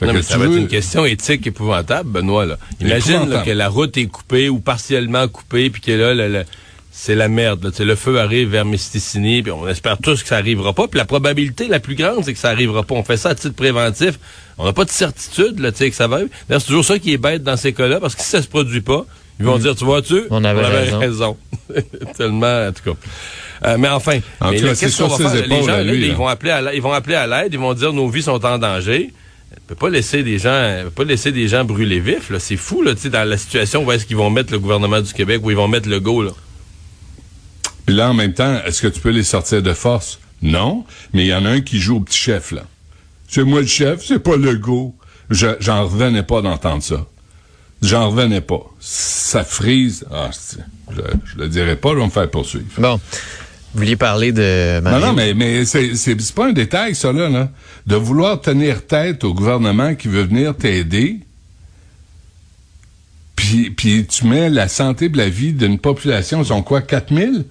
Non, 0.00 0.12
mais 0.12 0.22
ça 0.22 0.38
va 0.38 0.44
être 0.46 0.54
une 0.56 0.68
question 0.68 1.04
éthique 1.04 1.46
épouvantable, 1.46 2.08
Benoît. 2.10 2.46
Là. 2.46 2.56
Imagine 2.80 3.28
là, 3.28 3.42
que 3.42 3.50
la 3.50 3.68
route 3.68 3.96
est 3.96 4.06
coupée 4.06 4.48
ou 4.48 4.60
partiellement 4.60 5.26
coupée, 5.28 5.70
puis 5.70 5.80
que 5.80 5.90
là, 5.92 6.14
le- 6.14 6.28
le- 6.28 6.44
c'est 6.92 7.14
la 7.14 7.28
merde. 7.28 7.64
Là. 7.64 7.84
Le 7.84 7.94
feu 7.96 8.18
arrive 8.20 8.48
vers 8.50 8.64
Misticini, 8.64 9.42
puis 9.42 9.50
on 9.52 9.66
espère 9.68 9.98
tous 9.98 10.22
que 10.22 10.28
ça 10.28 10.36
arrivera 10.36 10.72
pas. 10.72 10.86
Puis 10.88 10.98
la 10.98 11.04
probabilité 11.04 11.68
la 11.68 11.80
plus 11.80 11.94
grande, 11.94 12.24
c'est 12.24 12.32
que 12.32 12.38
ça 12.38 12.50
arrivera 12.50 12.82
pas. 12.82 12.94
On 12.94 13.02
fait 13.04 13.16
ça 13.16 13.30
à 13.30 13.34
titre 13.34 13.54
préventif. 13.54 14.18
On 14.56 14.64
n'a 14.64 14.72
pas 14.72 14.84
de 14.84 14.90
certitude 14.90 15.58
là, 15.60 15.70
tu 15.72 15.78
sais, 15.78 15.90
que 15.90 15.96
ça 15.96 16.06
va. 16.08 16.16
arriver. 16.16 16.30
C'est 16.48 16.64
toujours 16.66 16.84
ça 16.84 16.98
qui 16.98 17.12
est 17.12 17.18
bête 17.18 17.42
dans 17.44 17.56
ces 17.56 17.72
cas-là, 17.72 18.00
parce 18.00 18.14
que 18.14 18.22
si 18.22 18.28
ça 18.28 18.42
se 18.42 18.48
produit 18.48 18.80
pas, 18.80 19.04
ils 19.40 19.46
vont 19.46 19.58
dire, 19.58 19.76
tu 19.76 19.84
vois-tu, 19.84 20.22
On 20.30 20.42
avait 20.42 20.64
raison. 20.66 20.98
raison. 20.98 21.36
Tellement, 22.16 22.66
en 22.68 22.72
tout 22.72 22.92
cas. 22.94 22.98
Euh, 23.68 23.76
mais 23.78 23.88
enfin, 23.88 24.18
En 24.40 24.50
mais 24.50 24.58
là, 24.58 24.74
qu'est-ce 24.74 25.02
qu'on 25.02 25.08
va 25.08 25.30
faire? 25.30 25.46
Les 25.46 25.60
gens, 25.62 25.66
là, 25.68 25.82
lui, 25.84 26.02
ils 26.06 26.08
là. 26.08 26.14
vont 26.14 26.26
appeler 26.28 26.50
à 26.52 26.60
l'aide, 26.62 26.72
ils 26.74 26.82
vont 26.82 26.92
appeler 26.92 27.14
à 27.16 27.26
l'aide, 27.26 27.52
ils 27.52 27.58
vont 27.58 27.74
dire 27.74 27.92
nos 27.92 28.08
vies 28.08 28.22
sont 28.22 28.44
en 28.44 28.58
danger. 28.58 29.12
On 29.52 29.60
peut 29.68 29.74
pas 29.74 29.88
laisser 29.90 30.22
des 30.22 30.38
gens, 30.38 30.80
peut 30.84 30.90
pas 30.90 31.04
laisser 31.04 31.32
des 31.32 31.48
gens 31.48 31.64
brûler 31.64 32.00
vifs. 32.00 32.30
Là, 32.30 32.38
c'est 32.38 32.56
fou 32.56 32.82
là, 32.82 32.94
tu 32.94 33.02
sais, 33.02 33.10
dans 33.10 33.24
la 33.28 33.36
situation 33.38 33.84
où 33.84 33.92
est-ce 33.92 34.04
qu'ils 34.06 34.16
vont 34.16 34.30
mettre 34.30 34.52
le 34.52 34.58
gouvernement 34.58 35.00
du 35.00 35.12
Québec, 35.12 35.40
où 35.42 35.50
ils 35.50 35.56
vont 35.56 35.68
mettre 35.68 35.88
le 35.88 36.00
go 36.00 36.22
là. 36.22 36.30
Puis 37.86 37.94
là, 37.96 38.10
en 38.10 38.14
même 38.14 38.34
temps, 38.34 38.60
est-ce 38.66 38.82
que 38.82 38.88
tu 38.88 39.00
peux 39.00 39.10
les 39.10 39.22
sortir 39.22 39.62
de 39.62 39.72
force? 39.72 40.18
Non, 40.42 40.84
mais 41.12 41.24
il 41.24 41.28
y 41.28 41.34
en 41.34 41.44
a 41.46 41.50
un 41.50 41.60
qui 41.60 41.78
joue 41.80 41.96
au 41.96 42.00
petit 42.00 42.18
chef, 42.18 42.52
là. 42.52 42.64
C'est 43.28 43.42
moi 43.44 43.60
le 43.60 43.66
chef, 43.66 44.04
c'est 44.04 44.18
pas 44.22 44.36
le 44.36 44.54
go. 44.56 44.94
Je- 45.30 45.56
J'en 45.60 45.84
revenais 45.84 46.22
pas 46.22 46.40
d'entendre 46.42 46.82
ça. 46.82 47.06
J'en 47.82 48.10
revenais 48.10 48.40
pas. 48.40 48.62
Ça 48.80 49.44
frise. 49.44 50.04
Ah, 50.10 50.30
je, 50.90 51.00
je 51.24 51.38
le 51.38 51.48
dirais 51.48 51.76
pas, 51.76 51.90
je 51.92 51.98
vais 51.98 52.04
me 52.04 52.10
faire 52.10 52.30
poursuivre. 52.30 52.64
Bon, 52.78 53.00
vous 53.74 53.80
vouliez 53.80 53.96
parler 53.96 54.32
de 54.32 54.80
Non, 54.80 54.98
non, 54.98 55.12
mais, 55.12 55.34
mais 55.34 55.64
c'est, 55.64 56.34
pas 56.34 56.46
un 56.48 56.52
détail, 56.52 56.94
ça, 56.94 57.12
là, 57.12 57.28
là. 57.28 57.50
De 57.86 57.96
vouloir 57.96 58.40
tenir 58.40 58.86
tête 58.86 59.24
au 59.24 59.34
gouvernement 59.34 59.94
qui 59.94 60.08
veut 60.08 60.22
venir 60.22 60.56
t'aider, 60.56 61.20
puis, 63.36 63.70
puis 63.70 64.06
tu 64.06 64.26
mets 64.26 64.48
la 64.50 64.68
santé 64.68 65.06
et 65.06 65.08
la 65.16 65.28
vie 65.28 65.52
d'une 65.52 65.78
population, 65.78 66.42
ils 66.42 66.46
sont 66.46 66.62
quoi, 66.62 66.80
4000? 66.80 67.44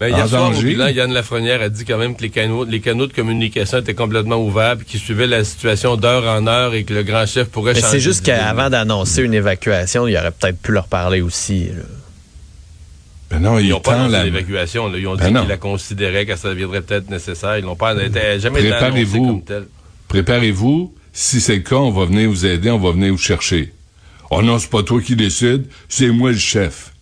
Ben, 0.00 0.08
hier 0.08 0.28
soir, 0.28 0.50
au 0.56 0.62
bilan, 0.62 0.88
Yann 0.88 1.12
Lafrenière 1.12 1.60
a 1.60 1.68
dit 1.68 1.84
quand 1.84 1.98
même 1.98 2.14
que 2.14 2.22
les 2.22 2.30
canaux, 2.30 2.64
les 2.64 2.80
canaux 2.80 3.08
de 3.08 3.12
communication 3.12 3.78
étaient 3.78 3.94
complètement 3.94 4.36
ouverts, 4.36 4.76
puis 4.76 4.86
qu'ils 4.86 5.00
suivaient 5.00 5.26
la 5.26 5.42
situation 5.42 5.96
d'heure 5.96 6.24
en 6.24 6.46
heure 6.46 6.74
et 6.74 6.84
que 6.84 6.94
le 6.94 7.02
grand 7.02 7.26
chef 7.26 7.48
pourrait 7.48 7.74
Mais 7.74 7.80
changer. 7.80 7.92
c'est 7.92 8.00
juste 8.00 8.24
qu'avant 8.24 8.70
d'annoncer 8.70 9.22
une 9.22 9.34
évacuation, 9.34 10.06
il 10.06 10.16
aurait 10.16 10.30
peut-être 10.30 10.60
pu 10.60 10.72
leur 10.72 10.86
parler 10.86 11.20
aussi. 11.20 11.64
là. 11.64 11.82
Ben 13.30 13.40
non, 13.40 13.58
Ils 13.58 13.66
il 13.66 13.70
n'ont 13.70 13.80
pas 13.80 14.08
la... 14.08 14.24
l'évacuation. 14.24 14.88
là. 14.88 14.98
Ils 14.98 15.06
ont 15.06 15.14
Ben 15.16 15.28
dit 15.32 15.38
qu'ils 15.40 15.48
la 15.48 15.56
considéraient, 15.58 16.24
que 16.26 16.34
ça 16.36 16.48
deviendrait 16.48 16.80
peut-être 16.80 17.10
nécessaire. 17.10 17.58
Ils 17.58 17.64
n'ont 17.64 17.76
pas 17.76 17.94
été- 17.94 18.40
jamais 18.40 18.60
été 18.60 18.72
annoncé 18.72 18.80
Préparez-vous. 18.80 19.26
comme 19.26 19.44
tel. 19.44 19.66
préparez-vous. 20.08 20.94
Si 21.12 21.40
c'est 21.40 21.56
le 21.56 21.62
cas, 21.62 21.76
on 21.76 21.90
va 21.90 22.04
venir 22.06 22.28
vous 22.30 22.46
aider, 22.46 22.70
on 22.70 22.78
va 22.78 22.92
venir 22.92 23.12
vous 23.12 23.18
chercher. 23.18 23.72
Oh 24.30 24.40
non, 24.42 24.58
c'est 24.58 24.70
pas 24.70 24.82
toi 24.82 25.00
qui 25.02 25.16
décide, 25.16 25.66
c'est 25.88 26.08
moi 26.10 26.30
le 26.30 26.38
chef. 26.38 26.92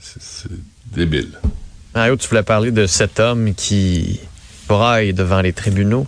C'est 0.00 0.20
c'est 0.22 0.50
débile. 0.96 1.30
Mario, 1.94 2.16
tu 2.16 2.26
voulais 2.28 2.42
parler 2.42 2.70
de 2.70 2.86
cet 2.86 3.20
homme 3.20 3.54
qui 3.54 4.18
braille 4.68 5.12
devant 5.12 5.40
les 5.40 5.52
tribunaux 5.52 6.06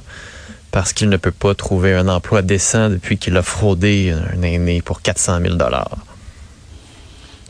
parce 0.70 0.92
qu'il 0.92 1.08
ne 1.08 1.16
peut 1.16 1.30
pas 1.30 1.54
trouver 1.54 1.92
un 1.94 2.08
emploi 2.08 2.42
décent 2.42 2.88
depuis 2.90 3.16
qu'il 3.18 3.36
a 3.36 3.42
fraudé 3.42 4.10
un 4.12 4.42
aîné 4.42 4.82
pour 4.82 5.02
400 5.02 5.40
000 5.40 5.56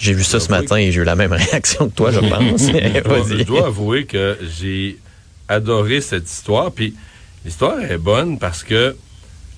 J'ai 0.05 0.13
vu 0.13 0.23
ça 0.23 0.39
ce 0.39 0.51
matin 0.51 0.77
et 0.77 0.93
j'ai 0.93 1.01
eu 1.01 1.05
la 1.05 1.17
même 1.17 1.33
réaction 1.47 1.89
que 1.89 1.95
toi, 1.95 2.11
je 2.13 2.21
pense. 2.33 2.67
je, 2.67 3.01
dois, 3.01 3.19
je 3.27 3.35
Vas-y. 3.35 3.45
dois 3.47 3.67
avouer 3.69 4.05
que 4.05 4.37
j'ai 4.59 4.99
adoré 5.49 6.01
cette 6.03 6.31
histoire. 6.31 6.73
Puis 6.73 6.95
l'histoire 7.45 7.81
est 7.81 7.97
bonne 7.97 8.39
parce 8.39 8.63
que 8.65 8.95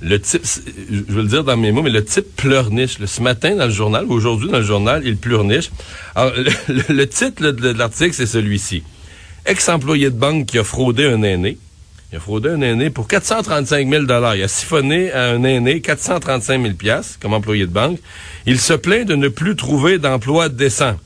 le 0.02 0.20
type, 0.20 0.42
je 0.88 1.12
veux 1.12 1.22
le 1.22 1.28
dire 1.28 1.42
dans 1.42 1.56
mes 1.56 1.72
mots, 1.72 1.82
mais 1.82 1.90
le 1.90 2.04
type 2.04 2.36
pleurniche. 2.36 2.98
là. 3.00 3.06
ce 3.08 3.20
matin 3.22 3.56
dans 3.56 3.64
le 3.64 3.72
journal, 3.72 4.04
ou 4.06 4.12
aujourd'hui 4.12 4.48
dans 4.50 4.58
le 4.58 4.64
journal, 4.64 5.02
il 5.04 5.16
pleurniche. 5.16 5.70
Alors, 6.14 6.32
le, 6.36 6.44
le- 6.74 6.94
le 6.94 7.08
titre 7.08 7.50
de 7.50 7.68
l'article, 7.70 8.12
c'est 8.14 8.26
celui-ci. 8.26 8.84
Ex-employé 9.46 10.10
de 10.10 10.16
banque 10.16 10.46
qui 10.46 10.58
a 10.58 10.64
fraudé 10.64 11.06
un 11.06 11.22
aîné. 11.22 11.58
Il 12.12 12.16
a 12.16 12.20
fraudé 12.20 12.50
un 12.50 12.60
aîné 12.60 12.90
pour 12.90 13.08
435 13.08 13.88
000 13.88 14.04
Il 14.04 14.42
a 14.42 14.48
siphonné 14.48 15.12
à 15.12 15.30
un 15.30 15.42
aîné 15.42 15.80
435 15.80 16.62
000 16.80 17.00
comme 17.20 17.34
employé 17.34 17.66
de 17.66 17.72
banque. 17.72 17.98
Il 18.46 18.60
se 18.60 18.74
plaint 18.74 19.06
de 19.06 19.16
ne 19.16 19.28
plus 19.28 19.56
trouver 19.56 19.98
d'emploi 19.98 20.48
décent. 20.48 20.96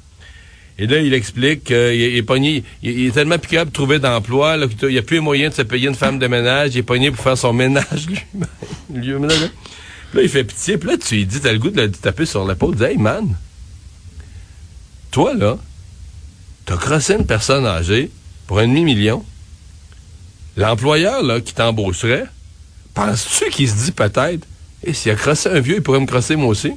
Et 0.78 0.86
là, 0.86 0.98
il 0.98 1.12
explique 1.12 1.64
qu'il 1.64 1.76
est, 1.76 2.22
pogné, 2.22 2.64
il, 2.82 3.06
est 3.06 3.10
tellement 3.10 3.36
capable 3.36 3.70
de 3.70 3.74
trouver 3.74 3.98
d'emploi, 3.98 4.56
qu'il 4.78 4.88
n'y 4.88 4.98
a 4.98 5.02
plus 5.02 5.16
les 5.16 5.20
moyens 5.20 5.52
de 5.52 5.56
se 5.56 5.62
payer 5.62 5.88
une 5.88 5.94
femme 5.94 6.18
de 6.18 6.26
ménage, 6.26 6.74
il 6.74 6.78
est 6.78 6.82
pogné 6.82 7.10
pour 7.10 7.22
faire 7.22 7.36
son 7.36 7.52
ménage 7.52 8.06
lui-même. 8.06 8.48
Lui-même, 8.94 9.28
là. 9.28 10.22
Il 10.22 10.28
fait 10.28 10.42
pitié, 10.42 10.78
puis 10.78 10.88
là, 10.88 10.96
tu 10.96 11.16
lui 11.16 11.26
dis, 11.26 11.38
t'as 11.40 11.52
le 11.52 11.58
goût 11.58 11.68
de 11.68 11.82
le 11.82 11.90
taper 11.90 12.24
sur 12.24 12.48
l'épaule, 12.48 12.76
dis, 12.76 12.84
hey 12.84 12.96
man, 12.96 13.36
toi, 15.10 15.34
là, 15.34 15.58
t'as 16.64 16.78
crossé 16.78 17.14
une 17.14 17.26
personne 17.26 17.66
âgée 17.66 18.10
pour 18.46 18.58
un 18.58 18.66
demi-million. 18.66 19.22
L'employeur, 20.60 21.22
là, 21.22 21.40
qui 21.40 21.54
t'embaucherait, 21.54 22.26
penses-tu 22.94 23.48
qu'il 23.50 23.68
se 23.68 23.84
dit 23.86 23.92
peut-être, 23.92 24.46
et 24.84 24.92
s'il 24.92 25.10
a 25.10 25.14
crossé 25.14 25.48
un 25.48 25.60
vieux, 25.60 25.76
il 25.76 25.82
pourrait 25.82 26.00
me 26.00 26.06
crosser 26.06 26.36
moi 26.36 26.48
aussi? 26.48 26.72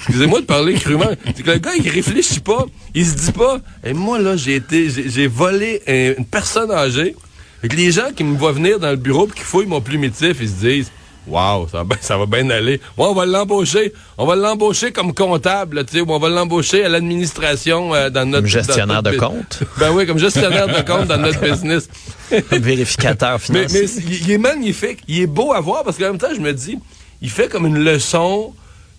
Excusez-moi 0.00 0.40
de 0.40 0.46
parler 0.46 0.74
crûment. 0.74 1.10
C'est 1.24 1.42
que 1.44 1.50
le 1.52 1.58
gars, 1.58 1.74
il 1.78 1.88
réfléchit 1.88 2.40
pas. 2.40 2.66
Il 2.94 3.06
se 3.06 3.14
dit 3.14 3.32
pas, 3.32 3.60
et 3.84 3.92
moi, 3.92 4.18
là, 4.18 4.36
j'ai 4.36 4.56
été, 4.56 4.88
j'ai 4.90 5.26
volé 5.28 5.80
un- 5.86 6.14
une 6.18 6.24
personne 6.24 6.70
âgée. 6.72 7.14
Fait 7.60 7.68
que 7.68 7.76
les 7.76 7.92
gens 7.92 8.10
qui 8.14 8.24
me 8.24 8.36
voient 8.36 8.52
venir 8.52 8.78
dans 8.80 8.90
le 8.90 8.96
bureau 8.96 9.26
pis 9.26 9.34
qui 9.34 9.44
fouillent 9.44 9.66
mon 9.66 9.80
plumitif, 9.80 10.38
ils 10.40 10.48
se 10.48 10.54
disent, 10.54 10.90
Wow, 11.28 11.68
ça 11.70 11.78
va, 11.78 11.84
bien- 11.84 11.96
ça 12.00 12.16
va 12.16 12.26
bien 12.26 12.48
aller. 12.50 12.80
Ouais, 12.96 13.06
on 13.06 13.14
va 13.14 13.26
l'embaucher. 13.26 13.92
On 14.16 14.26
va 14.26 14.34
l'embaucher 14.36 14.92
comme 14.92 15.14
comptable, 15.14 15.84
tu 15.84 15.98
sais, 15.98 16.04
on 16.06 16.18
va 16.18 16.28
l'embaucher 16.28 16.84
à 16.84 16.88
l'administration 16.88 17.94
euh, 17.94 18.10
dans 18.10 18.24
notre 18.24 18.42
Comme 18.42 18.50
gestionnaire 18.50 19.02
dans 19.02 19.10
de 19.12 19.16
compte. 19.16 19.60
Ben 19.78 19.90
oui, 19.92 20.06
comme 20.06 20.18
gestionnaire 20.18 20.66
de 20.68 20.82
compte 20.86 21.06
dans 21.08 21.18
notre 21.18 21.40
business. 21.40 21.88
Vérificateur 22.50 23.40
financier. 23.40 23.80
mais 23.82 24.02
il 24.04 24.22
il 24.26 24.30
est 24.32 24.38
magnifique. 24.38 25.00
Il 25.08 25.20
est 25.20 25.26
beau 25.26 25.52
à 25.52 25.60
voir 25.60 25.84
parce 25.84 25.96
qu'en 25.98 26.06
même 26.06 26.18
temps, 26.18 26.34
je 26.34 26.40
me 26.40 26.52
dis, 26.52 26.78
il 27.22 27.30
fait 27.30 27.48
comme 27.48 27.66
une 27.66 27.78
leçon 27.82 28.52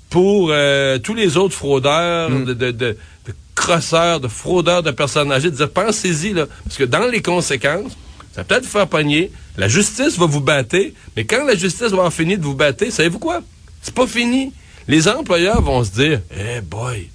pour 0.10 0.50
euh, 0.52 0.98
tous 0.98 1.14
les 1.14 1.38
autres 1.38 1.54
fraudeurs, 1.56 2.30
Mm. 2.30 2.46
de, 2.46 2.54
de, 2.54 2.72
de, 2.72 2.98
de 3.28 3.34
crosseurs, 3.56 4.20
de 4.20 4.28
fraudeurs 4.28 4.82
de 4.84 4.92
personnes 4.92 5.32
âgées, 5.32 5.52
de 5.52 5.56
dire, 5.56 5.70
pensez-y, 5.70 6.34
là. 6.34 6.46
Parce 6.64 6.78
que 6.78 6.84
dans 6.86 7.06
les 7.08 7.22
conséquences, 7.22 7.92
ça 8.34 8.44
peut-être 8.44 8.64
vous 8.64 8.70
faire 8.70 8.88
pogner. 8.88 9.32
La 9.58 9.68
justice 9.68 10.18
va 10.18 10.26
vous 10.26 10.42
battre, 10.42 10.78
mais 11.16 11.26
quand 11.26 11.44
la 11.46 11.56
justice 11.56 11.90
va 11.92 12.04
en 12.04 12.10
finir 12.12 12.38
de 12.38 12.44
vous 12.44 12.54
battre, 12.56 12.86
savez-vous 12.90 13.20
quoi? 13.20 13.42
C'est 13.82 13.94
pas 13.94 14.08
fini. 14.08 14.52
Les 14.88 15.08
employeurs 15.08 15.62
vont 15.62 15.84
se 15.84 15.92
dire, 15.92 16.22
eh 16.38 16.62
boy, 16.62 17.10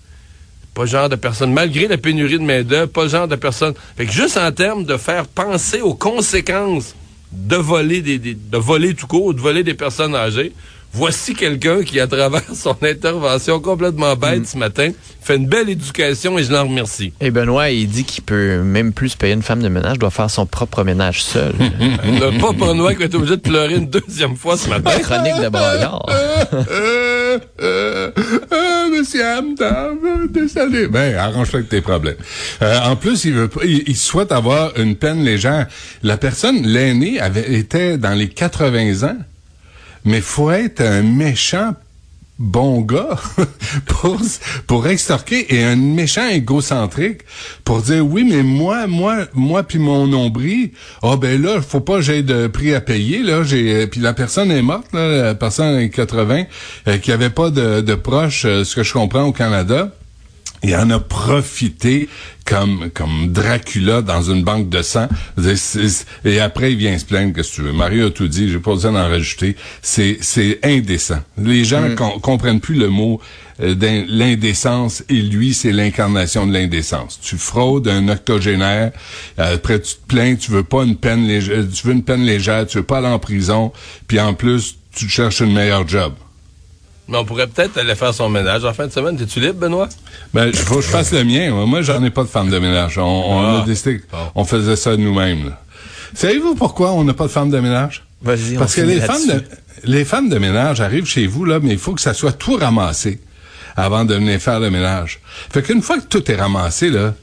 pas 0.74 0.83
le 0.83 0.88
genre 0.88 1.09
de 1.09 1.16
personne, 1.16 1.53
malgré 1.53 1.87
la 1.88 1.98
pénurie 1.98 2.38
de 2.38 2.44
main-d'œuvre, 2.44 2.90
pas 2.90 3.05
le 3.05 3.09
genre 3.09 3.29
de 3.29 3.37
personne. 3.37 3.74
Fait 3.96 4.07
que 4.07 4.12
juste 4.12 4.37
en 4.37 4.50
termes 4.53 4.85
de 4.85 4.96
faire 4.96 5.27
penser 5.27 5.81
aux 5.81 5.94
conséquences 5.94 6.94
de 7.33 7.57
voler 7.57 8.00
des, 8.00 8.18
des- 8.18 8.35
de 8.35 8.57
voler 8.59 8.94
tout 8.94 9.07
court, 9.09 9.35
de 9.35 9.40
voler 9.40 9.64
des 9.64 9.74
personnes 9.74 10.14
âgées, 10.14 10.53
voici 10.94 11.35
quelqu'un 11.35 11.83
qui, 11.83 12.00
à 12.00 12.07
travers 12.07 12.42
son 12.54 12.76
intervention 12.83 13.61
complètement 13.61 14.14
bête 14.16 14.46
ce 14.46 14.57
matin, 14.57 14.90
fait 15.20 15.37
une 15.37 15.46
belle 15.46 15.68
éducation 15.68 16.38
et 16.38 16.44
je 16.44 16.52
l'en 16.52 16.64
remercie. 16.64 17.12
Et 17.20 17.30
Benoît, 17.30 17.70
il 17.70 17.88
dit 17.88 18.04
qu'il 18.04 18.22
peut 18.22 18.62
même 18.62 18.92
plus 18.92 19.16
payer 19.16 19.35
une 19.35 19.42
femme 19.42 19.62
de 19.62 19.68
ménage, 19.68 19.98
doit 19.98 20.11
faire 20.11 20.30
son 20.30 20.46
propre 20.46 20.85
ménage 20.85 21.22
seul. 21.22 21.54
Le 21.61 22.38
pas 22.38 22.74
Noël 22.74 22.96
qui 22.96 23.02
être 23.02 23.14
obligé 23.14 23.37
de 23.37 23.40
pleurer 23.40 23.76
une 23.76 23.88
deuxième 23.88 24.37
fois 24.37 24.57
ce 24.57 24.68
matin. 24.68 24.90
Chronique 25.00 25.40
de 25.42 25.48
braillard. 25.48 26.07
Euh, 27.35 27.38
euh, 27.62 28.11
euh, 28.52 28.90
deuxième 28.90 29.54
dame, 29.54 30.28
désolé. 30.30 30.87
Ben, 30.87 31.16
arrange-toi 31.16 31.61
avec 31.61 31.70
tes 31.70 31.80
problèmes. 31.80 32.16
Euh, 32.62 32.78
en 32.85 32.96
plus, 32.96 33.24
il 33.24 33.33
veut 33.33 33.48
pas, 33.48 33.61
il, 33.64 33.83
il 33.88 33.96
souhaite 33.96 34.30
avoir 34.30 34.78
une 34.78 34.94
peine 34.94 35.24
légère. 35.24 35.66
La 36.02 36.16
personne, 36.16 36.62
l'aîné, 36.62 37.18
avait 37.18 37.54
était 37.54 37.98
dans 37.98 38.12
les 38.12 38.28
80 38.28 39.09
ans, 39.09 39.16
mais 40.04 40.20
faut 40.20 40.50
être 40.50 40.80
un 40.80 41.02
méchant 41.02 41.74
bon 42.38 42.80
gars 42.80 43.16
pour 43.86 44.20
pour 44.66 44.88
extorquer 44.88 45.54
et 45.54 45.62
un 45.62 45.76
méchant 45.76 46.28
égocentrique 46.28 47.20
pour 47.64 47.80
dire 47.80 48.04
oui 48.04 48.26
mais 48.28 48.42
moi 48.42 48.88
moi 48.88 49.26
moi 49.34 49.62
puis 49.62 49.78
mon 49.78 50.08
nombril 50.08 50.70
ah 51.02 51.10
oh, 51.12 51.16
ben 51.16 51.40
là 51.40 51.60
faut 51.60 51.80
pas 51.80 52.00
j'ai 52.00 52.22
de 52.22 52.48
prix 52.48 52.74
à 52.74 52.80
payer 52.80 53.22
là 53.22 53.44
j'ai 53.44 53.86
puis 53.86 54.00
la 54.00 54.14
personne 54.14 54.50
est 54.50 54.62
morte 54.62 54.92
là, 54.92 55.26
la 55.26 55.34
personne 55.36 55.84
en 55.84 55.88
80 55.88 56.44
euh, 56.88 56.98
qui 56.98 57.12
avait 57.12 57.30
pas 57.30 57.50
de, 57.50 57.80
de 57.80 57.94
proches 57.94 58.46
euh, 58.46 58.64
ce 58.64 58.74
que 58.74 58.82
je 58.82 58.92
comprends 58.92 59.22
au 59.22 59.32
Canada 59.32 59.92
il 60.64 60.74
en 60.77 60.90
a 60.90 60.98
profité 60.98 62.09
comme 62.44 62.90
comme 62.92 63.33
Dracula 63.33 64.03
dans 64.03 64.22
une 64.22 64.42
banque 64.42 64.68
de 64.68 64.83
sang. 64.83 65.09
Et 66.24 66.40
après, 66.40 66.72
il 66.72 66.79
vient 66.79 66.98
se 66.98 67.05
plaindre, 67.05 67.33
que 67.33 67.40
tu 67.40 67.62
veux? 67.62 67.72
Mario 67.72 68.07
a 68.07 68.11
tout 68.11 68.29
dit, 68.29 68.50
j'ai 68.50 68.59
pas 68.59 68.72
besoin 68.72 68.92
d'en 68.92 69.09
rajouter. 69.09 69.57
C'est, 69.83 70.18
c'est 70.20 70.59
indécent. 70.62 71.20
Les 71.38 71.64
gens 71.64 71.83
mm. 71.83 72.20
comprennent 72.20 72.61
plus 72.61 72.74
le 72.74 72.88
mot 72.88 73.20
euh, 73.61 74.05
l'indécence 74.09 75.05
et 75.09 75.22
lui, 75.22 75.55
c'est 75.55 75.72
l'incarnation 75.72 76.46
de 76.46 76.53
l'indécence. 76.53 77.20
Tu 77.20 77.37
fraudes 77.37 77.87
un 77.87 78.09
octogénaire, 78.09 78.90
euh, 79.38 79.55
après 79.55 79.81
tu 79.81 79.94
te 79.94 80.07
plains, 80.07 80.35
tu 80.35 80.50
veux 80.50 80.64
pas 80.64 80.83
une 80.83 80.96
peine 80.96 81.27
légère, 81.27 81.64
tu 81.72 81.87
veux 81.87 81.92
une 81.92 82.03
peine 82.03 82.24
légère, 82.24 82.66
tu 82.66 82.79
veux 82.79 82.85
pas 82.85 82.98
aller 82.98 83.07
en 83.07 83.18
prison, 83.18 83.72
puis 84.09 84.18
en 84.18 84.35
plus, 84.35 84.77
tu 84.92 85.09
cherches 85.09 85.40
une 85.40 85.53
meilleure 85.53 85.87
job. 85.87 86.14
Mais 87.08 87.18
on 87.18 87.24
pourrait 87.24 87.46
peut-être 87.46 87.76
aller 87.76 87.94
faire 87.94 88.14
son 88.14 88.28
ménage 88.28 88.64
en 88.64 88.72
fin 88.72 88.86
de 88.86 88.92
semaine. 88.92 89.18
Es-tu 89.20 89.40
libre, 89.40 89.54
Benoît? 89.60 89.88
Ben, 90.32 90.46
il 90.46 90.56
faut 90.56 90.76
que 90.76 90.82
je 90.82 90.88
fasse 90.88 91.12
le 91.12 91.22
mien. 91.24 91.50
Moi, 91.66 91.82
j'en 91.82 92.02
ai 92.02 92.10
pas 92.10 92.22
de 92.22 92.28
femme 92.28 92.48
de 92.48 92.58
ménage. 92.58 92.96
On, 92.98 93.40
a 93.40 93.60
ah. 93.60 93.64
décidé 93.66 94.00
qu'on 94.32 94.44
faisait 94.44 94.76
ça 94.76 94.96
nous-mêmes. 94.96 95.54
Savez-vous 96.14 96.54
pourquoi 96.54 96.92
on 96.92 97.04
n'a 97.04 97.12
pas 97.12 97.24
de 97.24 97.30
femme 97.30 97.50
de 97.50 97.60
ménage? 97.60 98.04
Vas-y, 98.22 98.56
Parce 98.56 98.74
que 98.74 98.80
les 98.80 99.00
femmes, 99.00 99.26
de, 99.26 99.42
les 99.84 100.04
femmes 100.04 100.30
de 100.30 100.38
ménage 100.38 100.80
arrivent 100.80 101.06
chez 101.06 101.26
vous, 101.26 101.44
là, 101.44 101.60
mais 101.62 101.72
il 101.72 101.78
faut 101.78 101.92
que 101.92 102.00
ça 102.00 102.14
soit 102.14 102.32
tout 102.32 102.56
ramassé 102.56 103.20
avant 103.76 104.04
de 104.04 104.14
venir 104.14 104.40
faire 104.40 104.60
le 104.60 104.70
ménage. 104.70 105.20
Fait 105.52 105.62
qu'une 105.62 105.82
fois 105.82 105.98
que 105.98 106.06
tout 106.06 106.30
est 106.30 106.36
ramassé, 106.36 106.88
là, 106.88 107.14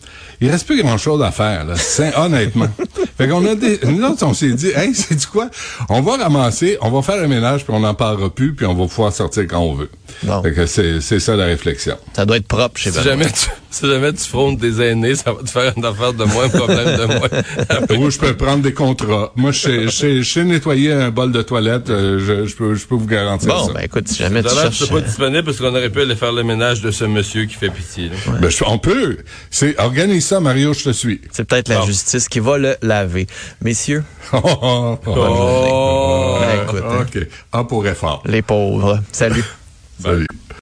il 0.41 0.49
reste 0.49 0.67
plus 0.67 0.81
grand 0.81 0.97
chose 0.97 1.23
à 1.23 1.31
faire, 1.31 1.65
là, 1.65 1.75
honnêtement. 2.17 2.67
fait 3.21 3.27
qu'on 3.29 3.45
a 3.45 3.55
des, 3.55 3.79
nous 3.85 4.03
autres, 4.03 4.25
on 4.25 4.33
s'est 4.33 4.53
dit, 4.53 4.71
hey, 4.75 4.93
c'est 4.95 5.15
du 5.15 5.27
quoi? 5.27 5.49
On 5.89 6.01
va 6.01 6.17
ramasser, 6.17 6.77
on 6.81 6.89
va 6.89 7.01
faire 7.01 7.21
le 7.21 7.27
ménage, 7.27 7.63
puis 7.63 7.73
on 7.73 7.79
n'en 7.79 7.93
parlera 7.93 8.29
plus, 8.29 8.53
puis 8.53 8.65
on 8.65 8.73
va 8.73 8.87
pouvoir 8.87 9.13
sortir 9.13 9.43
quand 9.47 9.59
on 9.59 9.73
veut. 9.75 9.89
Fait 10.43 10.53
que 10.53 10.65
c'est, 10.65 11.01
c'est 11.01 11.19
ça 11.19 11.35
la 11.35 11.45
réflexion. 11.45 11.97
Ça 12.13 12.25
doit 12.25 12.37
être 12.37 12.47
propre 12.47 12.79
chez 12.79 12.91
si 12.91 13.01
jamais 13.01 13.25
tu, 13.25 13.49
Si 13.71 13.87
jamais 13.87 14.11
tu 14.11 14.27
frontes 14.27 14.59
des 14.59 14.81
aînés, 14.81 15.15
ça 15.15 15.31
va 15.31 15.41
te 15.43 15.49
faire 15.49 15.71
une 15.77 15.85
affaire 15.85 16.11
de 16.11 16.25
moins, 16.25 16.43
un 16.43 16.49
problème 16.49 16.97
de 16.97 17.05
moins. 17.05 17.97
Ou 18.05 18.11
je 18.11 18.19
peux 18.19 18.35
prendre 18.35 18.61
des 18.61 18.73
contrats. 18.73 19.31
Moi, 19.37 19.51
je 19.51 19.87
sais, 19.87 20.21
je 20.21 20.39
nettoyer 20.41 20.91
un 20.91 21.09
bol 21.09 21.31
de 21.31 21.41
toilette, 21.41 21.89
euh, 21.89 22.19
je, 22.19 22.47
je, 22.47 22.55
peux, 22.55 22.75
je 22.75 22.85
peux 22.85 22.95
vous 22.95 23.07
garantir 23.07 23.47
bon, 23.47 23.61
ça. 23.61 23.67
Bon, 23.67 23.73
ben 23.73 23.85
écoute, 23.85 24.09
si 24.09 24.17
jamais 24.17 24.43
tu 24.43 24.49
cherches... 24.49 24.89
pas 24.89 24.99
disponible 24.99 25.43
parce 25.43 25.57
qu'on 25.57 25.69
aurait 25.69 25.89
pu 25.89 26.01
aller 26.01 26.17
faire 26.17 26.33
le 26.33 26.43
ménage 26.43 26.81
de 26.81 26.91
ce 26.91 27.05
monsieur 27.05 27.45
qui 27.45 27.55
fait 27.55 27.69
pitié. 27.69 28.11
Ben, 28.41 28.49
on 28.67 28.77
peut. 28.77 29.19
C'est, 29.49 29.79
organise 29.79 30.25
ça, 30.25 30.41
Mario, 30.41 30.73
je 30.73 30.83
te 30.83 30.91
suis. 30.91 31.21
C'est 31.31 31.45
peut-être 31.45 31.69
la 31.69 31.85
justice 31.85 32.27
qui 32.27 32.41
va 32.41 32.57
le 32.57 32.75
laver. 32.81 33.10
Messieurs? 33.61 34.03
oh, 34.33 34.97
oh, 35.05 36.37
ben, 36.41 36.63
écoute, 36.63 36.83
OK. 37.01 37.27
En 37.51 37.65
pour 37.65 37.85
effort. 37.87 38.23
Les 38.25 38.41
pauvres. 38.41 38.99
Salut. 39.11 39.43
Salut. 40.01 40.27